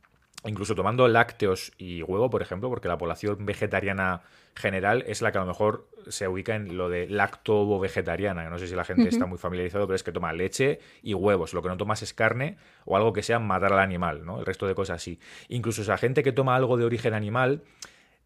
[0.45, 4.23] incluso tomando lácteos y huevo, por ejemplo, porque la población vegetariana
[4.55, 8.51] general es la que a lo mejor se ubica en lo de lacto-vegetariana.
[8.51, 11.55] No sé si la gente está muy familiarizado, pero es que toma leche y huevos.
[11.55, 14.40] Lo que no tomas es carne o algo que sea matar al animal, ¿no?
[14.40, 15.21] El resto de cosas sí.
[15.49, 17.62] Incluso esa gente que toma algo de origen animal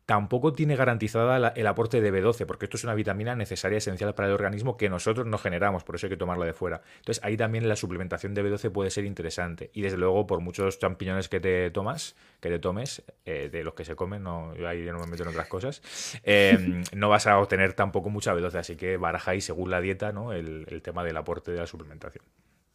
[0.06, 4.28] tampoco tiene garantizada el aporte de B12, porque esto es una vitamina necesaria, esencial para
[4.28, 6.80] el organismo que nosotros no generamos, por eso hay que tomarla de fuera.
[6.98, 9.70] Entonces ahí también la suplementación de B12 puede ser interesante.
[9.74, 13.74] Y desde luego, por muchos champiñones que te tomas, que te tomes, eh, de los
[13.74, 15.82] que se comen, no, yo ahí no me meto en otras cosas,
[16.22, 20.12] em, no vas a obtener tampoco mucha B12, así que baraja ahí según la dieta
[20.12, 20.32] ¿no?
[20.32, 22.24] el, el tema del aporte de la suplementación.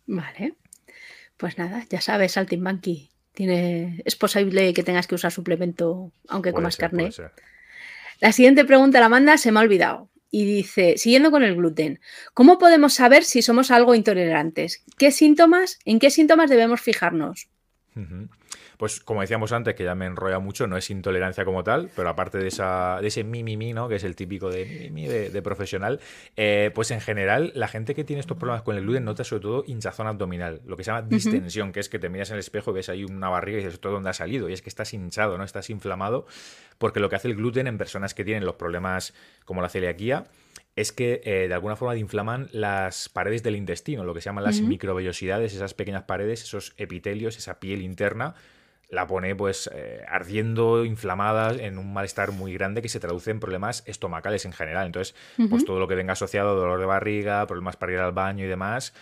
[0.05, 0.55] Vale.
[1.37, 6.77] Pues nada, ya sabes, Saltimbanqui, tiene, es posible que tengas que usar suplemento aunque comas
[6.77, 7.09] carne.
[8.19, 10.09] La siguiente pregunta la manda, se me ha olvidado.
[10.33, 11.99] y dice, siguiendo con el gluten,
[12.33, 14.81] ¿cómo podemos saber si somos algo intolerantes?
[14.97, 17.49] ¿Qué síntomas, en qué síntomas debemos fijarnos?
[18.81, 22.09] Pues como decíamos antes, que ya me enrolla mucho, no es intolerancia como tal, pero
[22.09, 23.87] aparte de, esa, de ese mi, mi, mi, ¿no?
[23.87, 25.99] que es el típico de mi, de, profesional,
[26.35, 29.43] eh, pues en general la gente que tiene estos problemas con el gluten nota sobre
[29.43, 32.39] todo hinchazón abdominal, lo que se llama distensión, que es que te miras en el
[32.39, 34.49] espejo y ves ahí una barriga y dices, ¿esto dónde ha salido?
[34.49, 35.43] Y es que estás hinchado, ¿no?
[35.43, 36.25] Estás inflamado,
[36.79, 39.13] porque lo que hace el gluten en personas que tienen los problemas
[39.45, 40.25] como la celiaquía,
[40.75, 44.43] es que eh, de alguna forma inflaman las paredes del intestino, lo que se llaman
[44.43, 48.33] las microvellosidades, esas pequeñas paredes, esos epitelios, esa piel interna,
[48.91, 53.39] la pone pues eh, ardiendo, inflamada, en un malestar muy grande que se traduce en
[53.39, 54.85] problemas estomacales en general.
[54.85, 55.15] Entonces,
[55.49, 58.43] pues todo lo que venga asociado a dolor de barriga, problemas para ir al baño
[58.43, 58.93] y demás,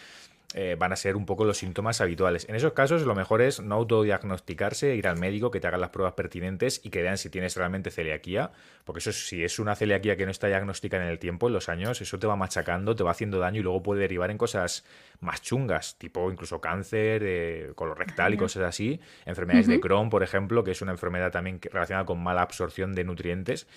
[0.55, 2.47] eh, van a ser un poco los síntomas habituales.
[2.49, 5.91] En esos casos, lo mejor es no autodiagnosticarse, ir al médico, que te hagan las
[5.91, 8.51] pruebas pertinentes y que vean si tienes realmente celiaquía,
[8.83, 11.69] porque eso si es una celiaquía que no está diagnosticada en el tiempo, en los
[11.69, 14.85] años, eso te va machacando, te va haciendo daño y luego puede derivar en cosas
[15.19, 20.63] más chungas, tipo incluso cáncer, eh, colorectal y cosas así, enfermedades de Crohn, por ejemplo,
[20.63, 23.67] que es una enfermedad también relacionada con mala absorción de nutrientes.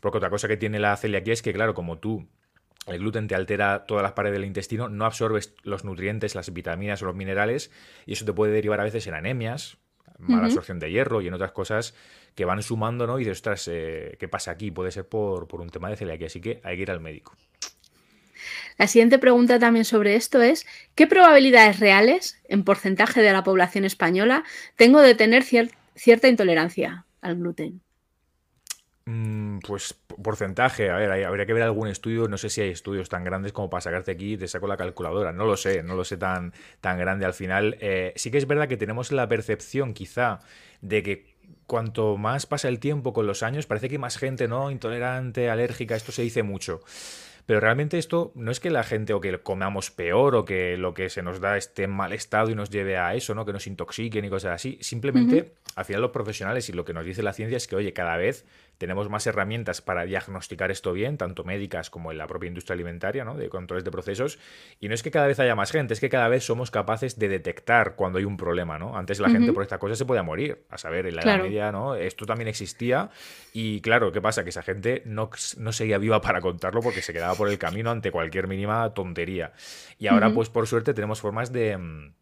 [0.00, 2.26] Porque otra cosa que tiene la celiaquía es que, claro, como tú
[2.86, 7.02] el gluten te altera todas las paredes del intestino, no absorbes los nutrientes, las vitaminas
[7.02, 7.70] o los minerales,
[8.06, 9.78] y eso te puede derivar a veces en anemias,
[10.18, 11.94] mala absorción de hierro y en otras cosas
[12.34, 13.18] que van sumando, ¿no?
[13.18, 14.70] Y dices, ostras, eh, ¿qué pasa aquí?
[14.70, 17.36] Puede ser por, por un tema de celiaquía, así que hay que ir al médico.
[18.78, 23.84] La siguiente pregunta también sobre esto es, ¿qué probabilidades reales, en porcentaje de la población
[23.84, 24.44] española,
[24.76, 27.80] tengo de tener cierta intolerancia al gluten?
[29.04, 33.08] Mm, pues porcentaje, a ver, habría que ver algún estudio, no sé si hay estudios
[33.08, 35.96] tan grandes como para sacarte aquí y te saco la calculadora, no lo sé, no
[35.96, 37.76] lo sé tan, tan grande al final.
[37.80, 40.38] Eh, sí que es verdad que tenemos la percepción quizá
[40.82, 41.34] de que
[41.66, 44.70] cuanto más pasa el tiempo con los años, parece que hay más gente, ¿no?
[44.70, 46.80] Intolerante, alérgica, esto se dice mucho.
[47.46, 50.94] Pero realmente esto no es que la gente o que comamos peor o que lo
[50.94, 53.44] que se nos da esté en mal estado y nos lleve a eso, ¿no?
[53.44, 54.78] Que nos intoxiquen y cosas así.
[54.80, 57.92] Simplemente, al final los profesionales y lo que nos dice la ciencia es que, oye,
[57.92, 58.44] cada vez
[58.78, 63.24] tenemos más herramientas para diagnosticar esto bien, tanto médicas como en la propia industria alimentaria,
[63.24, 63.36] ¿no?
[63.36, 64.38] de controles de procesos.
[64.80, 67.18] Y no es que cada vez haya más gente, es que cada vez somos capaces
[67.18, 68.78] de detectar cuando hay un problema.
[68.78, 68.96] ¿no?
[68.96, 70.64] Antes la gente por esta cosa se podía morir.
[70.70, 71.94] A saber, en la Edad Media ¿no?
[71.94, 73.10] esto también existía.
[73.52, 74.42] Y claro, ¿qué pasa?
[74.42, 77.90] Que esa gente no, no seguía viva para contarlo porque se quedaba por el camino
[77.90, 79.52] ante cualquier mínima tontería.
[79.98, 82.12] Y ahora, pues por suerte, tenemos formas de mm,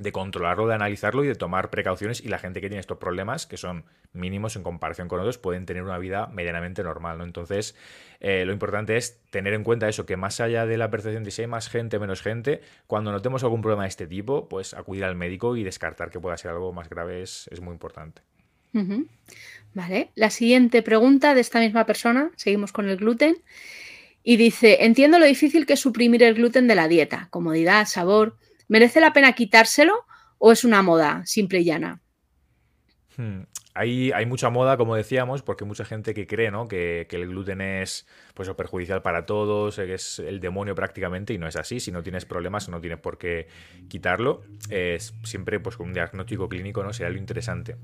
[0.00, 3.46] de controlarlo, de analizarlo y de tomar precauciones y la gente que tiene estos problemas,
[3.46, 7.24] que son mínimos en comparación con otros, pueden tener una vida medianamente normal, ¿no?
[7.24, 7.76] Entonces,
[8.20, 11.30] eh, lo importante es tener en cuenta eso, que más allá de la percepción de
[11.30, 14.74] si hay más gente o menos gente, cuando notemos algún problema de este tipo, pues
[14.74, 18.22] acudir al médico y descartar que pueda ser algo más grave es, muy importante.
[19.74, 23.36] Vale, la siguiente pregunta de esta misma persona, seguimos con el gluten,
[24.22, 28.36] y dice, entiendo lo difícil que es suprimir el gluten de la dieta, comodidad, sabor,
[28.70, 30.06] ¿Merece la pena quitárselo
[30.38, 32.00] o es una moda simple y llana?
[33.16, 33.40] Hmm.
[33.74, 36.68] Hay, mucha moda, como decíamos, porque mucha gente que cree ¿no?
[36.68, 41.48] que, el gluten es pues, perjudicial para todos, que es el demonio prácticamente, y no
[41.48, 41.80] es así.
[41.80, 43.48] Si no tienes problemas, no tienes por qué
[43.88, 44.44] quitarlo.
[44.68, 46.92] Es siempre pues, con un diagnóstico clínico ¿no?
[46.92, 47.76] será lo interesante.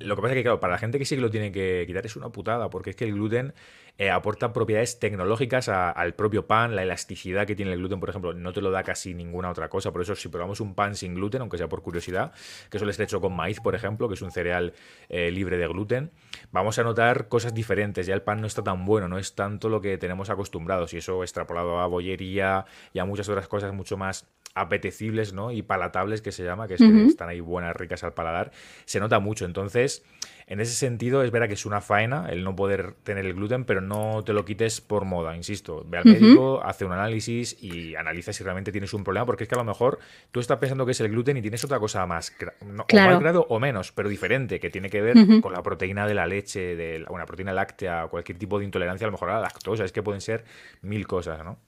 [0.00, 1.84] Lo que pasa es que, claro, para la gente que sí que lo tiene que
[1.86, 3.52] quitar es una putada, porque es que el gluten
[4.00, 8.32] eh, aporta propiedades tecnológicas al propio pan, la elasticidad que tiene el gluten, por ejemplo,
[8.32, 9.90] no te lo da casi ninguna otra cosa.
[9.90, 12.32] Por eso, si probamos un pan sin gluten, aunque sea por curiosidad,
[12.70, 14.72] que suele estar hecho con maíz, por ejemplo, que es un cereal
[15.08, 16.12] eh, libre de gluten,
[16.52, 18.06] vamos a notar cosas diferentes.
[18.06, 20.98] Ya el pan no está tan bueno, no es tanto lo que tenemos acostumbrados, y
[20.98, 24.28] eso extrapolado a bollería y a muchas otras cosas mucho más
[24.60, 25.50] apetecibles ¿no?
[25.50, 28.52] y palatables que se llama, que es que están ahí buenas, ricas al paladar,
[28.84, 29.44] se nota mucho.
[29.44, 30.04] Entonces,
[30.48, 33.64] en ese sentido, es verdad que es una faena el no poder tener el gluten,
[33.64, 35.84] pero no te lo quites por moda, insisto.
[35.86, 39.48] Ve al médico, hace un análisis y analiza si realmente tienes un problema, porque es
[39.48, 39.98] que a lo mejor
[40.30, 43.20] tú estás pensando que es el gluten y tienes otra cosa más, no, o más
[43.20, 46.76] grado o menos, pero diferente, que tiene que ver con la proteína de la leche,
[46.76, 49.92] de una proteína láctea, cualquier tipo de intolerancia, a lo mejor a la lactosa, es
[49.92, 50.44] que pueden ser
[50.80, 51.58] mil cosas, ¿no?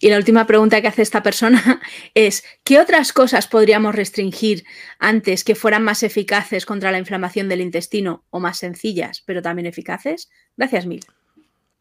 [0.00, 1.80] Y la última pregunta que hace esta persona
[2.14, 4.64] es, ¿qué otras cosas podríamos restringir
[4.98, 9.66] antes que fueran más eficaces contra la inflamación del intestino o más sencillas, pero también
[9.66, 10.30] eficaces?
[10.56, 11.04] Gracias mil.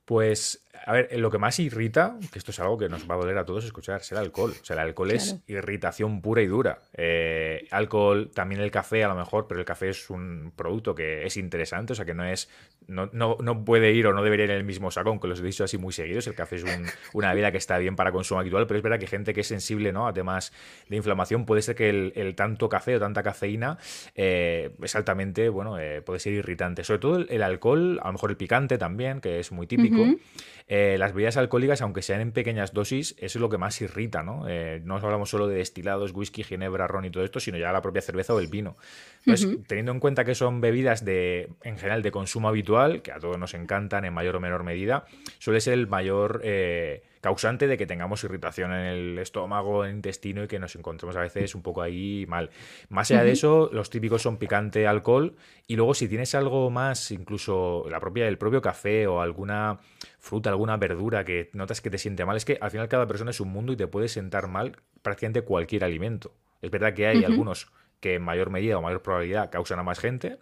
[0.05, 3.17] Pues a ver, lo que más irrita, que esto es algo que nos va a
[3.17, 4.53] doler a todos escuchar, será el alcohol.
[4.61, 6.79] O sea, el alcohol es irritación pura y dura.
[6.93, 11.25] Eh, alcohol, también el café a lo mejor, pero el café es un producto que
[11.25, 12.49] es interesante, o sea, que no es
[12.87, 15.43] no, no, puede ir o no debería ir en el mismo saco, aunque los he
[15.43, 16.27] dicho así muy seguidos.
[16.27, 16.65] El café es
[17.13, 19.47] una bebida que está bien para consumo habitual, pero es verdad que gente que es
[19.47, 20.07] sensible ¿no?
[20.07, 20.51] a temas
[20.89, 23.77] de inflamación, puede ser que el, tanto café o tanta cafeína
[24.15, 26.83] eh, es altamente, bueno, eh, puede ser irritante.
[26.83, 30.03] Sobre todo el, alcohol, a lo mejor el picante también, que es muy típico.
[30.67, 34.23] Eh, las bebidas alcohólicas, aunque sean en pequeñas dosis, eso es lo que más irrita,
[34.23, 34.47] ¿no?
[34.47, 37.81] Eh, no hablamos solo de destilados, whisky, ginebra, ron y todo esto, sino ya la
[37.81, 38.77] propia cerveza o el vino.
[39.25, 43.19] Entonces, teniendo en cuenta que son bebidas de, en general de consumo habitual, que a
[43.19, 45.05] todos nos encantan en mayor o menor medida,
[45.39, 49.95] suele ser el mayor eh, causante de que tengamos irritación en el estómago, en el
[49.95, 52.49] intestino y que nos encontremos a veces un poco ahí mal.
[52.89, 55.33] Más allá de eso, los típicos son picante, alcohol
[55.65, 59.79] y luego si tienes algo más, incluso la propia, el propio café o alguna
[60.23, 63.31] fruta, alguna verdura que notas que te siente mal, es que al final cada persona
[63.31, 66.33] es un mundo y te puede sentar mal prácticamente cualquier alimento.
[66.61, 67.69] Es verdad que hay algunos
[67.99, 70.37] que en mayor medida o mayor probabilidad causan a más gente,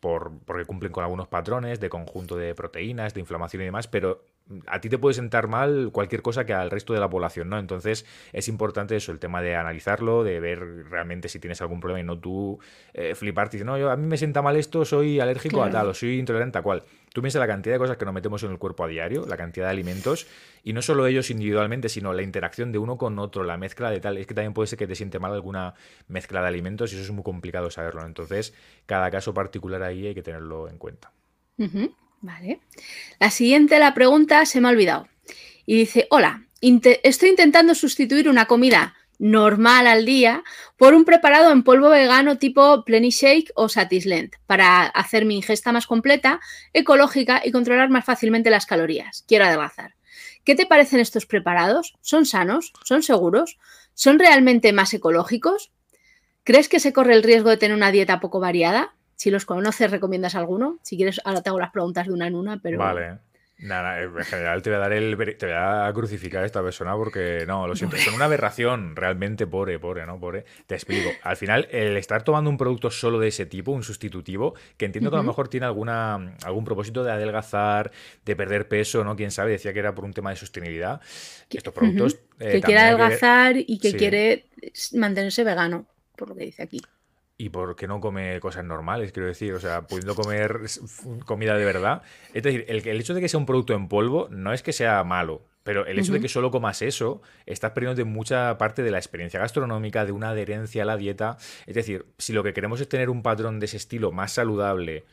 [0.00, 4.24] por, porque cumplen con algunos patrones de conjunto de proteínas, de inflamación y demás, pero
[4.66, 7.58] a ti te puede sentar mal cualquier cosa que al resto de la población, ¿no?
[7.58, 12.00] Entonces es importante eso, el tema de analizarlo, de ver realmente si tienes algún problema
[12.00, 12.58] y no tú
[12.94, 15.70] eh, fliparte y decir, no, yo, a mí me sienta mal esto, soy alérgico a
[15.70, 16.82] tal o soy intolerante a cual.
[17.12, 19.36] Tú piensas la cantidad de cosas que nos metemos en el cuerpo a diario, la
[19.36, 20.26] cantidad de alimentos,
[20.64, 24.00] y no solo ellos individualmente, sino la interacción de uno con otro, la mezcla de
[24.00, 24.16] tal.
[24.16, 25.74] Es que también puede ser que te siente mal alguna
[26.08, 28.04] mezcla de alimentos y eso es muy complicado saberlo.
[28.06, 28.54] Entonces,
[28.86, 31.12] cada caso particular ahí hay que tenerlo en cuenta.
[32.20, 32.60] Vale.
[33.18, 35.08] La siguiente, la pregunta se me ha olvidado.
[35.66, 40.42] Y dice, hola, estoy intentando sustituir una comida normal al día
[40.76, 45.70] por un preparado en polvo vegano tipo Plenty Shake o Satisland para hacer mi ingesta
[45.70, 46.40] más completa,
[46.72, 49.24] ecológica y controlar más fácilmente las calorías.
[49.28, 49.94] Quiero adelgazar.
[50.42, 51.94] ¿Qué te parecen estos preparados?
[52.00, 52.72] ¿Son sanos?
[52.82, 53.60] ¿Son seguros?
[53.94, 55.70] ¿Son realmente más ecológicos?
[56.42, 58.96] ¿Crees que se corre el riesgo de tener una dieta poco variada?
[59.14, 60.80] Si los conoces, ¿recomiendas alguno?
[60.82, 62.78] Si quieres, ahora te hago las preguntas de una en una, pero...
[62.78, 63.18] Vale.
[63.62, 66.96] Nada, en general te voy a dar el te voy a crucificar a esta persona
[66.96, 70.18] porque no, lo siento, son una aberración, realmente pobre, pobre, ¿no?
[70.18, 70.44] Pobre.
[70.66, 71.10] Te explico.
[71.22, 75.10] Al final, el estar tomando un producto solo de ese tipo, un sustitutivo, que entiendo
[75.10, 77.92] que a lo mejor tiene alguna, algún propósito de adelgazar,
[78.24, 79.14] de perder peso, ¿no?
[79.14, 81.00] Quién sabe, decía que era por un tema de sostenibilidad.
[81.48, 82.18] Estos productos.
[82.40, 84.46] Eh, que quiere adelgazar y que quiere
[84.94, 85.86] mantenerse vegano,
[86.16, 86.80] por lo que dice aquí.
[87.42, 89.10] ¿Y por qué no come cosas normales?
[89.10, 90.60] Quiero decir, o sea, pudiendo comer
[91.26, 92.02] comida de verdad.
[92.32, 94.72] Es decir, el, el hecho de que sea un producto en polvo no es que
[94.72, 98.84] sea malo, pero el hecho de que solo comas eso, estás perdiendo de mucha parte
[98.84, 101.36] de la experiencia gastronómica, de una adherencia a la dieta.
[101.66, 105.04] Es decir, si lo que queremos es tener un patrón de ese estilo más saludable,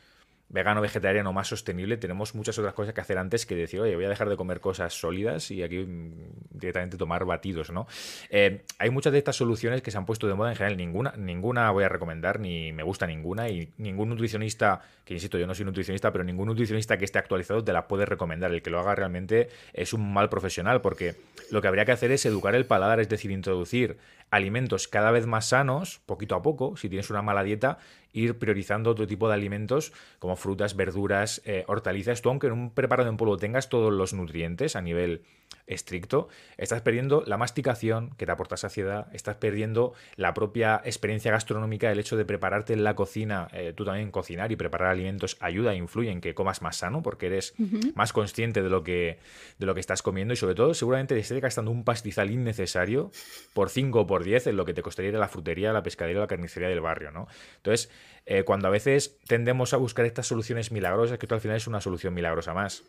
[0.50, 4.04] vegano, vegetariano más sostenible, tenemos muchas otras cosas que hacer antes que decir, oye, voy
[4.04, 6.12] a dejar de comer cosas sólidas y aquí mm,
[6.50, 7.86] directamente tomar batidos, ¿no?
[8.30, 11.14] Eh, hay muchas de estas soluciones que se han puesto de moda en general, ninguna,
[11.16, 15.54] ninguna voy a recomendar, ni me gusta ninguna, y ningún nutricionista, que insisto, yo no
[15.54, 18.52] soy nutricionista, pero ningún nutricionista que esté actualizado te la puede recomendar.
[18.52, 21.14] El que lo haga realmente es un mal profesional, porque
[21.50, 23.98] lo que habría que hacer es educar el paladar, es decir, introducir
[24.30, 27.78] alimentos cada vez más sanos, poquito a poco, si tienes una mala dieta,
[28.12, 32.22] ir priorizando otro tipo de alimentos como frutas, verduras, eh, hortalizas.
[32.22, 35.22] Tú, aunque en un preparado en polvo tengas todos los nutrientes a nivel
[35.66, 36.28] estricto,
[36.58, 41.98] estás perdiendo la masticación que te aporta saciedad, estás perdiendo la propia experiencia gastronómica, el
[41.98, 46.10] hecho de prepararte en la cocina, eh, tú también cocinar y preparar alimentos ayuda, influye
[46.10, 47.54] en que comas más sano porque eres
[47.94, 49.18] más consciente de lo, que,
[49.58, 53.10] de lo que estás comiendo y sobre todo seguramente te estés gastando un pastizal innecesario
[53.54, 55.82] por 5 o por 10 en lo que te costaría ir a la frutería, la
[55.82, 57.28] pescadería o la carnicería del barrio, ¿no?
[57.56, 57.90] Entonces,
[58.26, 61.66] eh, cuando a veces tendemos a buscar estas soluciones milagrosas, que esto al final es
[61.66, 62.84] una solución milagrosa más.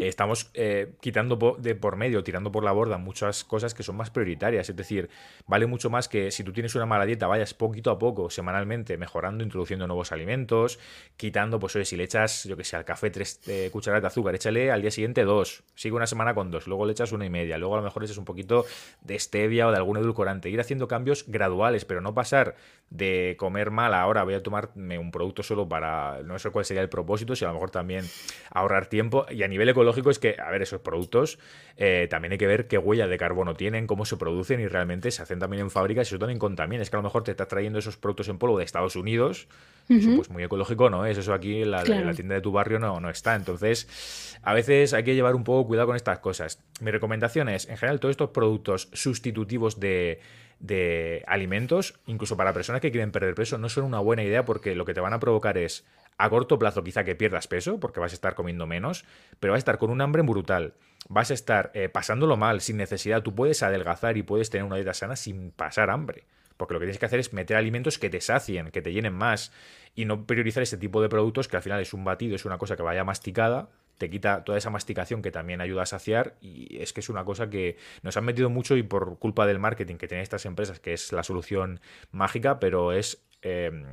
[0.00, 4.10] Estamos eh, quitando de por medio, tirando por la borda muchas cosas que son más
[4.10, 4.70] prioritarias.
[4.70, 5.10] Es decir,
[5.46, 8.96] vale mucho más que si tú tienes una mala dieta, vayas poquito a poco, semanalmente,
[8.96, 10.78] mejorando, introduciendo nuevos alimentos,
[11.18, 14.06] quitando, pues oye, si le echas, yo que sé, al café tres eh, cucharadas de
[14.06, 17.26] azúcar, échale al día siguiente dos, sigue una semana con dos, luego le echas una
[17.26, 18.64] y media, luego a lo mejor echas un poquito
[19.02, 20.48] de stevia o de algún edulcorante.
[20.48, 22.56] Ir haciendo cambios graduales, pero no pasar
[22.90, 26.82] de comer mal ahora voy a tomarme un producto solo para, no sé cuál sería
[26.82, 28.04] el propósito, si a lo mejor también
[28.50, 31.38] ahorrar tiempo y a nivel ecológico es que, a ver, esos productos
[31.76, 35.10] eh, también hay que ver qué huella de carbono tienen, cómo se producen y realmente
[35.10, 36.82] se hacen también en fábricas y eso también contamina.
[36.82, 39.48] Es que a lo mejor te estás trayendo esos productos en polvo de Estados Unidos,
[39.88, 42.78] eso pues muy ecológico no es, eso aquí en la, la, tienda de tu barrio
[42.78, 43.34] no, no está.
[43.34, 46.62] Entonces, a veces hay que llevar un poco cuidado con estas cosas.
[46.80, 50.20] Mi recomendación es, en general, todos estos productos sustitutivos de
[50.60, 54.74] de alimentos, incluso para personas que quieren perder peso, no son una buena idea porque
[54.74, 55.84] lo que te van a provocar es
[56.18, 59.04] a corto plazo quizá que pierdas peso, porque vas a estar comiendo menos,
[59.38, 60.74] pero vas a estar con un hambre brutal.
[61.08, 63.22] Vas a estar eh, pasándolo mal, sin necesidad.
[63.22, 66.24] Tú puedes adelgazar y puedes tener una dieta sana sin pasar hambre.
[66.56, 69.14] Porque lo que tienes que hacer es meter alimentos que te sacien, que te llenen
[69.14, 69.52] más.
[69.94, 72.58] Y no priorizar este tipo de productos que al final es un batido, es una
[72.58, 73.68] cosa que vaya masticada,
[73.98, 77.24] te quita toda esa masticación que también ayuda a saciar y es que es una
[77.24, 80.80] cosa que nos han metido mucho y por culpa del marketing que tienen estas empresas,
[80.80, 81.80] que es la solución
[82.12, 83.22] mágica, pero es...
[83.42, 83.84] Em,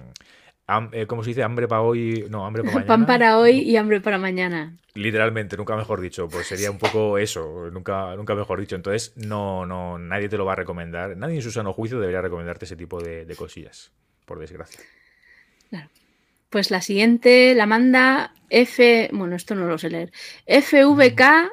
[0.94, 1.44] eh, ¿Cómo se dice?
[1.44, 2.26] Hambre para hoy.
[2.30, 2.88] No, hambre para mañana.
[2.88, 4.76] Pan para hoy y hambre para mañana.
[4.96, 6.28] Literalmente, nunca mejor dicho.
[6.28, 8.76] Pues sería un poco eso, nunca, nunca mejor dicho.
[8.76, 11.16] Entonces, no, no, nadie te lo va a recomendar.
[11.18, 13.92] Nadie en su sano juicio debería recomendarte ese tipo de, de cosillas,
[14.26, 14.82] por desgracia.
[15.70, 15.90] Claro.
[16.50, 19.10] Pues la siguiente la manda F.
[19.12, 20.12] Bueno, esto no lo sé leer.
[20.48, 21.46] FVKSIS.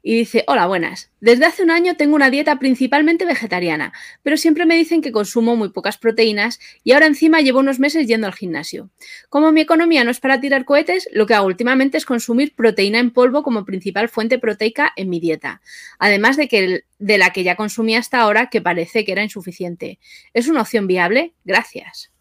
[0.00, 1.10] Y dice, hola, buenas.
[1.20, 3.92] Desde hace un año tengo una dieta principalmente vegetariana,
[4.22, 8.06] pero siempre me dicen que consumo muy pocas proteínas y ahora encima llevo unos meses
[8.06, 8.90] yendo al gimnasio.
[9.28, 13.00] Como mi economía no es para tirar cohetes, lo que hago últimamente es consumir proteína
[13.00, 15.60] en polvo como principal fuente proteica en mi dieta,
[15.98, 19.98] además de, que, de la que ya consumía hasta ahora que parece que era insuficiente.
[20.32, 21.34] ¿Es una opción viable?
[21.44, 22.12] Gracias.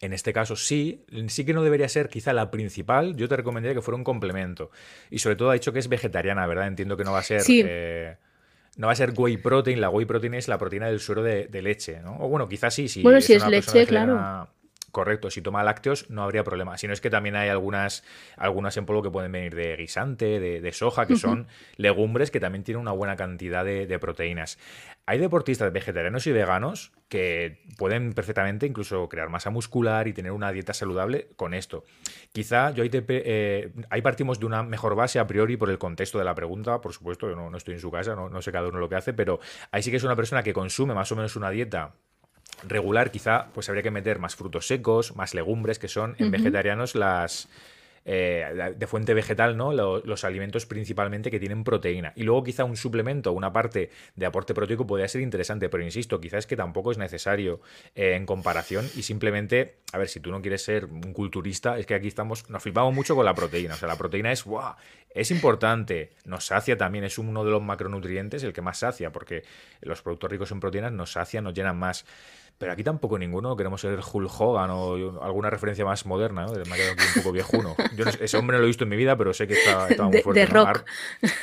[0.00, 3.74] En este caso sí, sí que no debería ser quizá la principal, yo te recomendaría
[3.74, 4.70] que fuera un complemento.
[5.10, 6.68] Y sobre todo ha dicho que es vegetariana, ¿verdad?
[6.68, 7.42] Entiendo que no va a ser...
[7.48, 8.16] Eh,
[8.76, 11.62] no va a ser whey protein, la whey protein es la proteína del suero de,
[11.62, 12.16] leche, ¿no?
[12.20, 13.02] O bueno, quizás sí, sí.
[13.02, 14.48] Bueno, si es leche, claro.
[14.90, 16.78] Correcto, si toma lácteos no habría problema.
[16.78, 18.04] Si no es que también hay algunas,
[18.36, 22.64] algunas en polvo que pueden venir de guisante, de, soja, que son legumbres que también
[22.64, 24.58] tienen una buena cantidad de, proteínas.
[25.04, 30.52] Hay deportistas vegetarianos y veganos que pueden perfectamente incluso crear masa muscular y tener una
[30.52, 31.84] dieta saludable con esto.
[32.32, 35.78] Quizá yo ahí, te, eh, ahí partimos de una mejor base a priori por el
[35.78, 38.52] contexto de la pregunta, por supuesto, yo no, estoy en su casa, no, no sé
[38.52, 41.10] cada uno lo que hace, pero ahí sí que es una persona que consume más
[41.12, 41.94] o menos una dieta
[42.66, 46.94] regular, quizá pues habría que meter más frutos secos, más legumbres, que son en vegetarianos
[46.94, 47.48] las,
[48.10, 49.70] eh, de fuente vegetal, ¿no?
[49.74, 52.14] Los, alimentos principalmente que tienen proteína.
[52.16, 56.18] Y luego quizá un suplemento, una parte de aporte proteico podría ser interesante, pero insisto,
[56.18, 57.60] quizás es que tampoco es necesario
[57.94, 61.84] eh, en comparación y simplemente, a ver, si tú no quieres ser un culturista, es
[61.84, 63.74] que aquí estamos, nos flipamos mucho con la proteína.
[63.74, 64.74] O sea, la proteína es, ¡guau!
[65.10, 69.42] Es importante, nos sacia también, es uno de los macronutrientes el que más sacia, porque
[69.82, 72.06] los productos ricos en proteínas nos sacian, nos llenan más.
[72.58, 76.52] Pero aquí tampoco ninguno queremos ser Hulk Hogan o alguna referencia más moderna, ¿no?
[76.52, 77.76] Me ha quedado aquí un poco viejuno.
[77.96, 80.20] Yo ese hombre no lo he visto en mi vida, pero sé que está, muy
[80.22, 80.40] fuerte.
[80.40, 80.84] De, rock.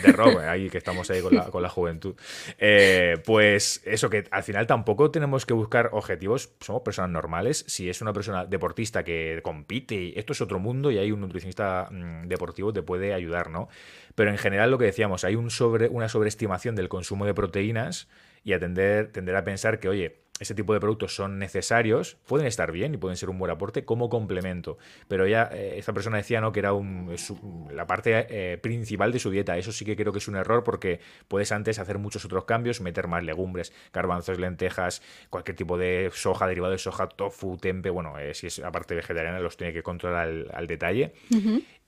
[0.04, 2.16] De rock, ahí que estamos ahí con la, con la juventud.
[2.58, 7.64] Eh, pues eso, que al final tampoco tenemos que buscar objetivos, somos personas normales.
[7.68, 11.88] Si es una persona deportista que compite, esto es otro mundo y hay un nutricionista
[11.92, 13.70] mm, deportivo te puede ayudar, ¿no?
[14.16, 18.10] Pero en general lo que decíamos, hay un sobre, una sobreestimación del consumo de proteínas
[18.44, 22.72] y atender, tender a pensar que, oye, ese tipo de productos son necesarios, pueden estar
[22.74, 24.78] bien y pueden ser un buen aporte como complemento.
[25.08, 26.52] Pero ya eh, esta persona decía ¿no?
[26.52, 27.16] que era un,
[27.72, 29.58] la parte eh, principal de su dieta.
[29.58, 32.82] Eso sí que creo que es un error porque puedes antes hacer muchos otros cambios,
[32.82, 37.90] meter más legumbres, garbanzos, lentejas, cualquier tipo de soja, derivado de soja, tofu, tempe.
[37.90, 41.14] Bueno, eh, si es aparte vegetariana, los tiene que controlar al, detalle.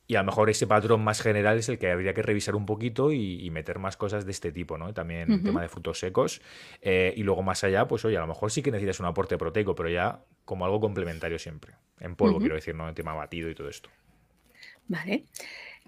[0.10, 2.66] Y a lo mejor ese patrón más general es el que habría que revisar un
[2.66, 4.94] poquito y, meter más cosas de este tipo, ¿no?
[4.94, 6.42] También el tema de frutos secos.
[6.82, 9.38] Eh, y luego más allá, pues oye, a lo mejor sí que necesitas un aporte
[9.38, 11.74] proteico, pero ya como algo complementario siempre.
[12.00, 12.88] En polvo, quiero decir, ¿no?
[12.88, 13.90] El tema batido y todo esto.
[14.88, 15.26] Vale.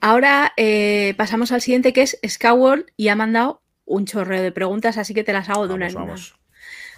[0.01, 4.97] Ahora eh, pasamos al siguiente que es Skyward y ha mandado un chorreo de preguntas,
[4.97, 6.05] así que te las hago de una en una.
[6.05, 6.35] Vamos,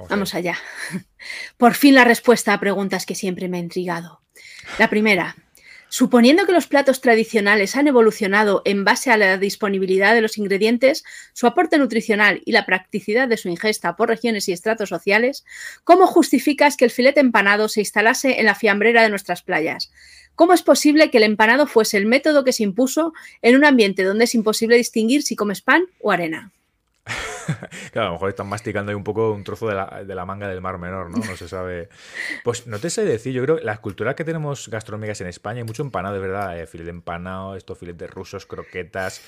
[0.09, 0.57] vamos allá.
[1.57, 4.21] Por fin la respuesta a preguntas que siempre me ha intrigado.
[4.77, 5.35] La primera,
[5.93, 11.03] Suponiendo que los platos tradicionales han evolucionado en base a la disponibilidad de los ingredientes,
[11.33, 15.43] su aporte nutricional y la practicidad de su ingesta por regiones y estratos sociales,
[15.83, 19.91] ¿cómo justificas que el filete empanado se instalase en la fiambrera de nuestras playas?
[20.35, 23.11] ¿Cómo es posible que el empanado fuese el método que se impuso
[23.41, 26.53] en un ambiente donde es imposible distinguir si comes pan o arena?
[27.91, 30.61] claro, a lo mejor están masticando ahí un poco un trozo de la, manga del
[30.61, 31.17] mar menor, ¿no?
[31.17, 31.89] No se sabe.
[32.43, 35.59] Pues no te sé decir, yo creo que las culturas que tenemos gastronómicas en España
[35.59, 36.59] hay mucho empanado, de verdad.
[36.59, 39.21] Eh, filete empanado, estos filetes rusos, croquetas.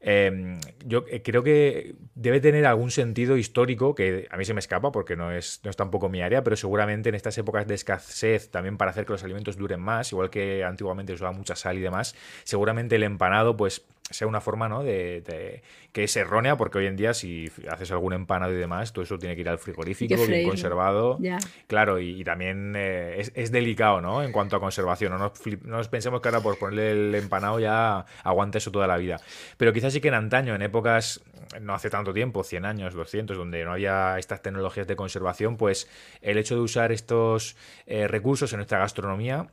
[0.00, 4.60] Em, yo eh, creo que debe tener algún sentido histórico que a mí se me
[4.60, 7.74] escapa porque no es, no es tampoco mi área, pero seguramente en estas épocas de
[7.74, 11.78] escasez, también para hacer que los alimentos duren más, igual que antiguamente usaba mucha sal
[11.78, 12.14] y demás,
[12.44, 14.82] seguramente el empanado, pues sea una forma ¿no?
[14.82, 19.04] de, que es errónea porque hoy en día si haces algún empanado y demás todo
[19.04, 21.18] eso tiene que ir al frigorífico bien conservado.
[21.66, 24.22] Claro y, también eh, es, delicado ¿no?
[24.22, 25.12] en cuanto a conservación.
[25.12, 25.32] No
[25.64, 29.20] nos, pensemos que ahora por ponerle el empanado ya aguanta eso toda la vida.
[29.56, 31.22] Pero quizás sí que en antaño en épocas
[31.60, 35.88] no hace tanto tiempo 100 años 200 donde no había estas tecnologías de conservación pues
[36.20, 37.56] el hecho de usar estos
[37.86, 39.48] eh, recursos en nuestra gastronomía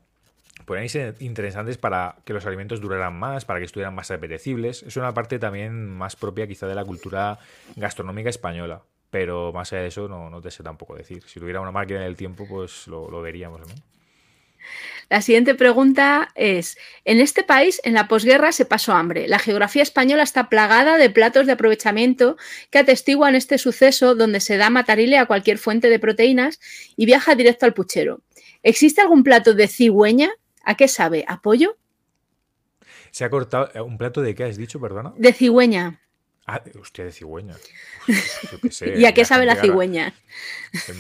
[0.64, 4.84] podrían ser interesantes para que los alimentos duraran más, para que estuvieran más apetecibles.
[4.84, 7.39] Es una parte también más propia quizá de la cultura
[7.76, 8.84] gastronómica española.
[9.12, 11.24] Pero más allá de eso no, no te sé tampoco decir.
[11.28, 13.68] Si tuviera una máquina del tiempo, pues lo, veríamos, ¿no?
[15.10, 19.28] La siguiente pregunta es, en este país, en la posguerra, se pasó hambre.
[19.28, 22.38] La geografía española está plagada de platos de aprovechamiento
[22.72, 26.60] que atestiguan este suceso donde se da matarile a cualquier fuente de proteínas
[26.97, 28.22] y viaja directo al puchero.
[28.64, 30.32] ¿Existe algún plato de cigüeña?
[30.66, 31.24] ¿A qué sabe?
[31.28, 31.78] ¿A pollo?
[33.11, 33.70] Se ha cortado.
[33.74, 35.13] Eh, ¿Un plato de qué has dicho, perdona?
[35.18, 36.01] De cigüeña.
[36.48, 37.56] Ah, hostia, de cigüeña.
[38.98, 40.14] ¿Y a qué sabe la cigüeña?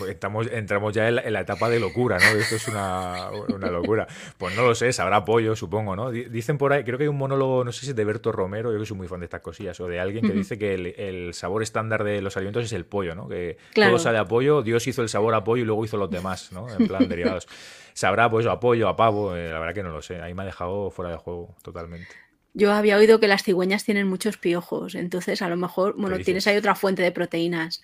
[0.07, 2.39] Estamos, entramos ya en la, etapa de locura, ¿no?
[2.39, 3.29] Esto es una,
[3.69, 4.07] locura.
[4.39, 6.09] Pues no lo sé, sabrá pollo, supongo, ¿no?
[6.09, 8.73] Dicen por ahí, creo que hay un monólogo, no sé si es de Berto Romero,
[8.73, 11.33] yo que soy muy fan de estas cosillas, o de alguien que dice que el,
[11.35, 13.27] sabor estándar de los alimentos es el pollo, ¿no?
[13.27, 16.09] Que todo sale a pollo, Dios hizo el sabor a pollo y luego hizo los
[16.09, 16.67] demás, ¿no?
[16.73, 17.47] En plan derivados.
[17.95, 20.21] Sabrá, pues, a pollo, a pavo, eh, la verdad que no lo sé.
[20.21, 22.13] Ahí me ha dejado fuera de juego totalmente.
[22.57, 26.47] Yo había oído que las cigüeñas tienen muchos piojos, entonces a lo mejor, bueno, tienes
[26.47, 27.83] ahí otra fuente de proteínas,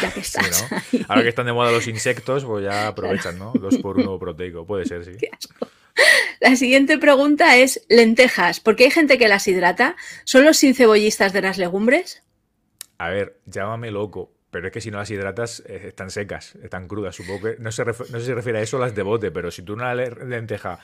[0.00, 0.64] ya que estás.
[1.08, 3.52] Ahora que están de moda los insectos, pues ya aprovechan, ¿no?
[3.52, 5.12] Dos por uno proteico, puede ser, sí.
[6.40, 9.96] La siguiente pregunta es: lentejas, ¿por qué hay gente que las hidrata?
[10.24, 12.22] ¿Son los sin cebollistas de las legumbres?
[12.98, 16.86] A ver, llámame loco, pero es que si no las hidratas, eh, están secas, están
[16.86, 17.16] crudas.
[17.16, 19.50] Supongo que no, se no sé si se refiere a eso las de bote, pero
[19.50, 20.78] si tú una lenteja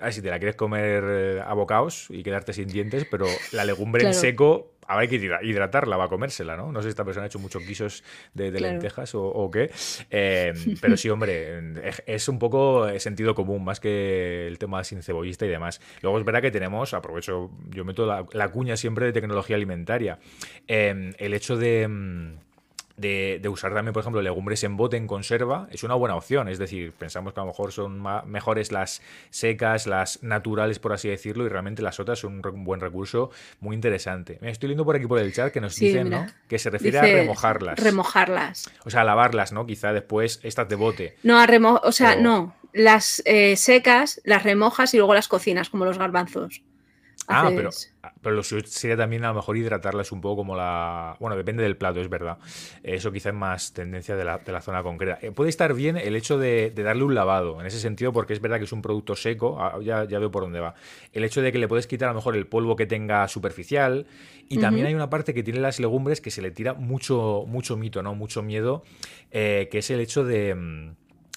[0.00, 3.64] Ah, si te la quieres comer eh, a bocaos y quedarte sin dientes, pero la
[3.64, 6.72] legumbre en seco, ahora hay que hidratarla, va a comérsela, ¿no?
[6.72, 9.70] No sé si esta persona ha hecho muchos guisos de, lentejas o, qué.
[10.10, 11.60] Eh, pero sí, hombre,
[12.06, 15.80] es un poco sentido común, más que el tema sin cebollista y demás.
[16.02, 20.18] Luego es verdad que tenemos, aprovecho, yo meto la, cuña siempre de tecnología alimentaria.
[20.66, 22.38] Eh, el hecho de
[22.98, 26.48] de, usar también, por ejemplo, legumbres en bote, en conserva, es una buena opción.
[26.48, 31.08] Es decir, pensamos que a lo mejor son mejores las secas, las naturales, por así
[31.08, 33.30] decirlo, y realmente las otras son un, buen recurso
[33.60, 34.38] muy interesante.
[34.40, 36.26] Me estoy leyendo por aquí por el chat que nos dicen ¿no?
[36.48, 37.78] que se refiere a remojarlas.
[37.78, 38.70] Remojarlas.
[38.84, 39.64] O sea, a lavarlas, ¿no?
[39.64, 41.16] Quizá después estas de bote.
[41.22, 42.54] No, a remo o sea, no.
[42.72, 46.62] Las eh, secas las remojas y luego las cocinas, como los garbanzos.
[47.26, 47.70] Ah, pero,
[48.22, 51.16] pero lo suyo sería también a lo mejor hidratarlas un poco como la...
[51.20, 52.38] Bueno, depende del plato, es verdad.
[52.82, 55.18] Eso quizá es más tendencia de la, de la zona concreta.
[55.22, 58.40] Eh, puede estar bien el hecho de, darle un lavado, en ese sentido, porque es
[58.40, 60.74] verdad que es un producto seco, ah, ya, ya veo por dónde va.
[61.12, 64.06] El hecho de que le puedes quitar a lo mejor el polvo que tenga superficial
[64.48, 67.76] y también hay una parte que tiene las legumbres que se le tira mucho, mucho
[67.76, 68.14] mito, ¿no?
[68.14, 68.82] Mucho miedo,
[69.30, 70.90] eh, que es el hecho de mm,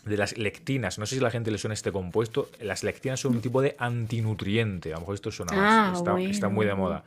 [0.05, 0.97] de las lectinas.
[0.99, 2.49] No sé si a la gente le suena este compuesto.
[2.59, 4.91] Las lectinas son un tipo de antinutriente.
[4.91, 7.03] A lo mejor esto suena ah, está, está, muy de moda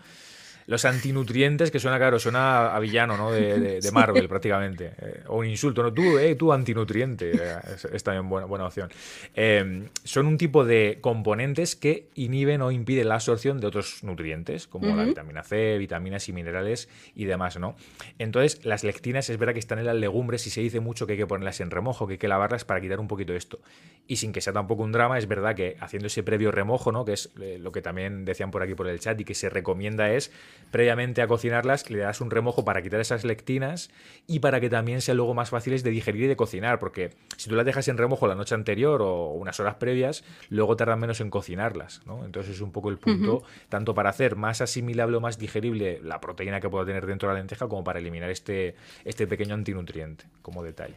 [0.66, 3.30] los antinutrientes, que suena claro, suena a villano, ¿no?
[3.30, 4.92] De, Marvel, prácticamente.
[4.98, 5.92] Eh, o un insulto, ¿no?
[5.92, 7.32] Tú, eh, tú antinutriente.
[7.32, 7.56] Eh,
[7.92, 8.90] es, también buena, buena opción.
[9.34, 14.66] Em, son un tipo de componentes que inhiben o impiden la absorción de otros nutrientes,
[14.66, 17.76] como la vitamina C, vitaminas y minerales y demás, ¿no?
[18.18, 21.12] Entonces, las lectinas es verdad que están en las legumbres y se dice mucho que
[21.12, 23.60] hay que ponerlas en remojo, que hay que lavarlas para quitar un poquito esto.
[24.06, 27.04] Y sin que sea tampoco un drama, es verdad que haciendo ese previo remojo, ¿no?
[27.04, 30.12] Que es lo que también decían por aquí por el chat y que se recomienda
[30.12, 30.30] es
[30.70, 33.90] previamente a cocinarlas, le das un remojo para quitar esas lectinas
[34.26, 37.48] y para que también sean luego más fáciles de digerir y de cocinar, porque si
[37.48, 41.20] tú las dejas en remojo la noche anterior o unas horas previas, luego tardan menos
[41.20, 42.24] en cocinarlas, ¿no?
[42.24, 46.20] Entonces es un poco el punto, tanto para hacer más asimilable o más digerible la
[46.20, 48.74] proteína que pueda tener dentro de la lenteja, como para eliminar este,
[49.04, 50.96] este pequeño antinutriente, como detalle.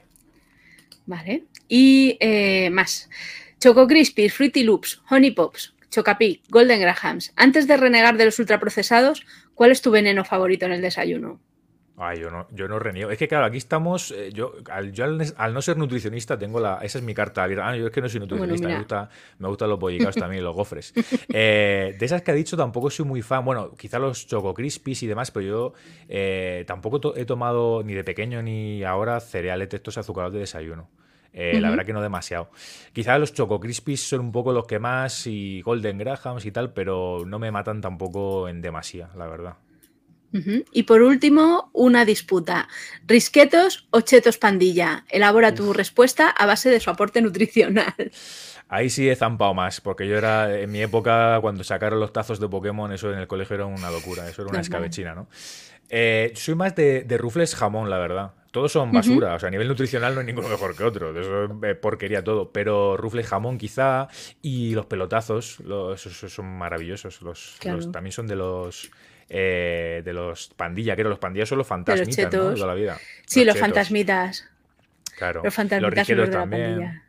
[1.06, 1.46] Vale.
[1.68, 3.10] Y eh, más.
[3.60, 7.34] Choco Crispies, Fruity Loops, Honey Pops, Chocapi, Golden Grahams.
[7.36, 9.26] Antes de renegar de los ultraprocesados,
[9.58, 11.42] ¿cuál es tu veneno favorito en el desayuno?
[12.00, 13.10] Ay, yo no, yo no reniego.
[13.10, 14.12] Es que claro, aquí estamos.
[14.12, 14.94] Eh, yo, al,
[15.54, 16.78] no ser nutricionista, tengo la.
[16.84, 17.70] Esa es mi carta abierta.
[17.70, 20.56] Ah, yo es que no soy nutricionista, me, gusta, me gustan los bollicaos también, los
[20.56, 20.94] gofres.
[21.30, 23.44] Eh, de esas que ha dicho, tampoco soy muy fan.
[23.44, 25.74] Bueno, quizá los Choco Crispies y demás, pero yo
[26.08, 30.88] eh, tampoco he tomado ni de pequeño ni ahora cereales de estos azucarados de desayuno.
[31.40, 32.50] Eh, la verdad que no demasiado.
[32.94, 36.74] Quizás los Choco Crispies son un poco los que más y Golden Grahams y tal,
[36.74, 39.58] pero no me matan tampoco en demasía, la verdad.
[40.72, 42.68] Y por último, una disputa.
[43.08, 45.06] ¿Risquetos o chetos pandilla?
[45.10, 48.12] Elabora tu respuesta a base de su aporte nutricional.
[48.68, 52.40] Ahí sí he zampado más, porque yo era, en mi época, cuando sacaron los tazos
[52.40, 55.28] de Pokémon, eso en el colegio era una locura, eso era una escabechina, ¿no?
[55.90, 58.34] Eh, soy más de, de, rufles jamón, la verdad.
[58.52, 61.46] Todos son basura, o sea, a nivel nutricional no hay ninguno mejor que otro, eso
[61.46, 64.08] es eh, porquería todo, pero rufles jamón quizá
[64.42, 67.58] y los pelotazos, los, esos son maravillosos, los,
[67.92, 68.92] también son de los...
[69.30, 72.52] Eh, de los pandilla, que los pandillas son los fantasmitas, ¿no?
[72.52, 72.98] De la vida.
[73.26, 74.50] Sí, los, fantasmitas.
[75.18, 75.42] Claro.
[75.44, 77.02] Los fantasmitas los también.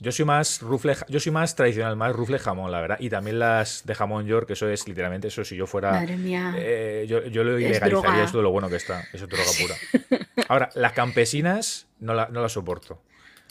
[0.00, 2.96] Yo soy más rufle, yo soy más tradicional, más rufle jamón, la verdad.
[3.00, 5.44] Y también las de jamón york, que eso es literalmente eso.
[5.44, 5.90] Si yo fuera.
[5.92, 6.54] Madre mía.
[6.56, 9.02] Eh, yo, yo, lo ilegalizaría esto de lo bueno que está.
[9.12, 10.26] Eso es droga pura.
[10.48, 13.02] Ahora, las campesinas no, la, no las soporto.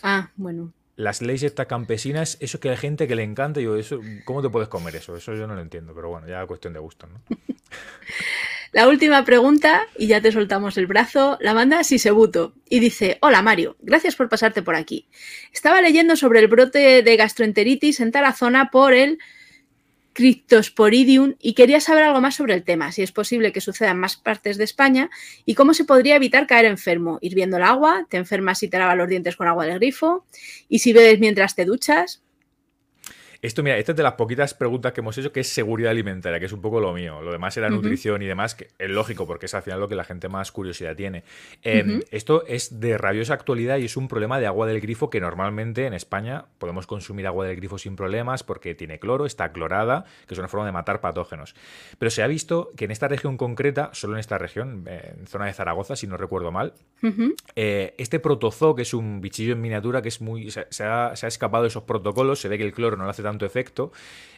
[0.01, 0.73] Ah, bueno.
[0.95, 4.49] las leyes estas campesinas, eso que hay gente que le encanta, yo, eso, ¿cómo te
[4.49, 5.15] puedes comer eso?
[5.15, 7.21] Eso yo no lo entiendo, pero bueno, ya cuestión de gusto, ¿no?
[8.71, 13.41] La última pregunta, y ya te soltamos el brazo, la manda Sisebuto y dice, hola
[13.41, 15.07] Mario, gracias por pasarte por aquí.
[15.51, 19.17] Estaba leyendo sobre el brote de gastroenteritis en Tarazona por el
[20.13, 23.99] Cryptosporidium y quería saber algo más sobre el tema, si es posible que suceda en
[23.99, 25.09] más partes de España
[25.45, 27.17] y cómo se podría evitar caer enfermo.
[27.21, 30.25] Hirviendo el agua, te enfermas si te lavas los dientes con agua del grifo
[30.67, 32.21] y si bebes mientras te duchas.
[33.41, 36.39] Esto, mira, esta es de las poquitas preguntas que hemos hecho que es seguridad alimentaria,
[36.39, 37.21] que es un poco lo mío.
[37.21, 39.95] Lo demás era nutrición y demás, que es lógico, porque es al final lo que
[39.95, 41.23] la gente más curiosidad tiene.
[41.63, 45.21] Em, esto es de rabiosa actualidad y es un problema de agua del grifo que
[45.21, 50.03] normalmente en España podemos consumir agua del grifo sin problemas porque tiene cloro, está clorada,
[50.27, 51.55] que es una forma de matar patógenos.
[51.97, 55.45] Pero se ha visto que en esta región concreta, solo en esta región, en zona
[55.45, 56.73] de Zaragoza, si no recuerdo mal,
[57.55, 61.25] eh, este protozoo, que es un bichillo en miniatura que es muy se, ha, se
[61.25, 63.91] ha escapado de esos protocolos, se ve que el cloro no le hace tanto efecto,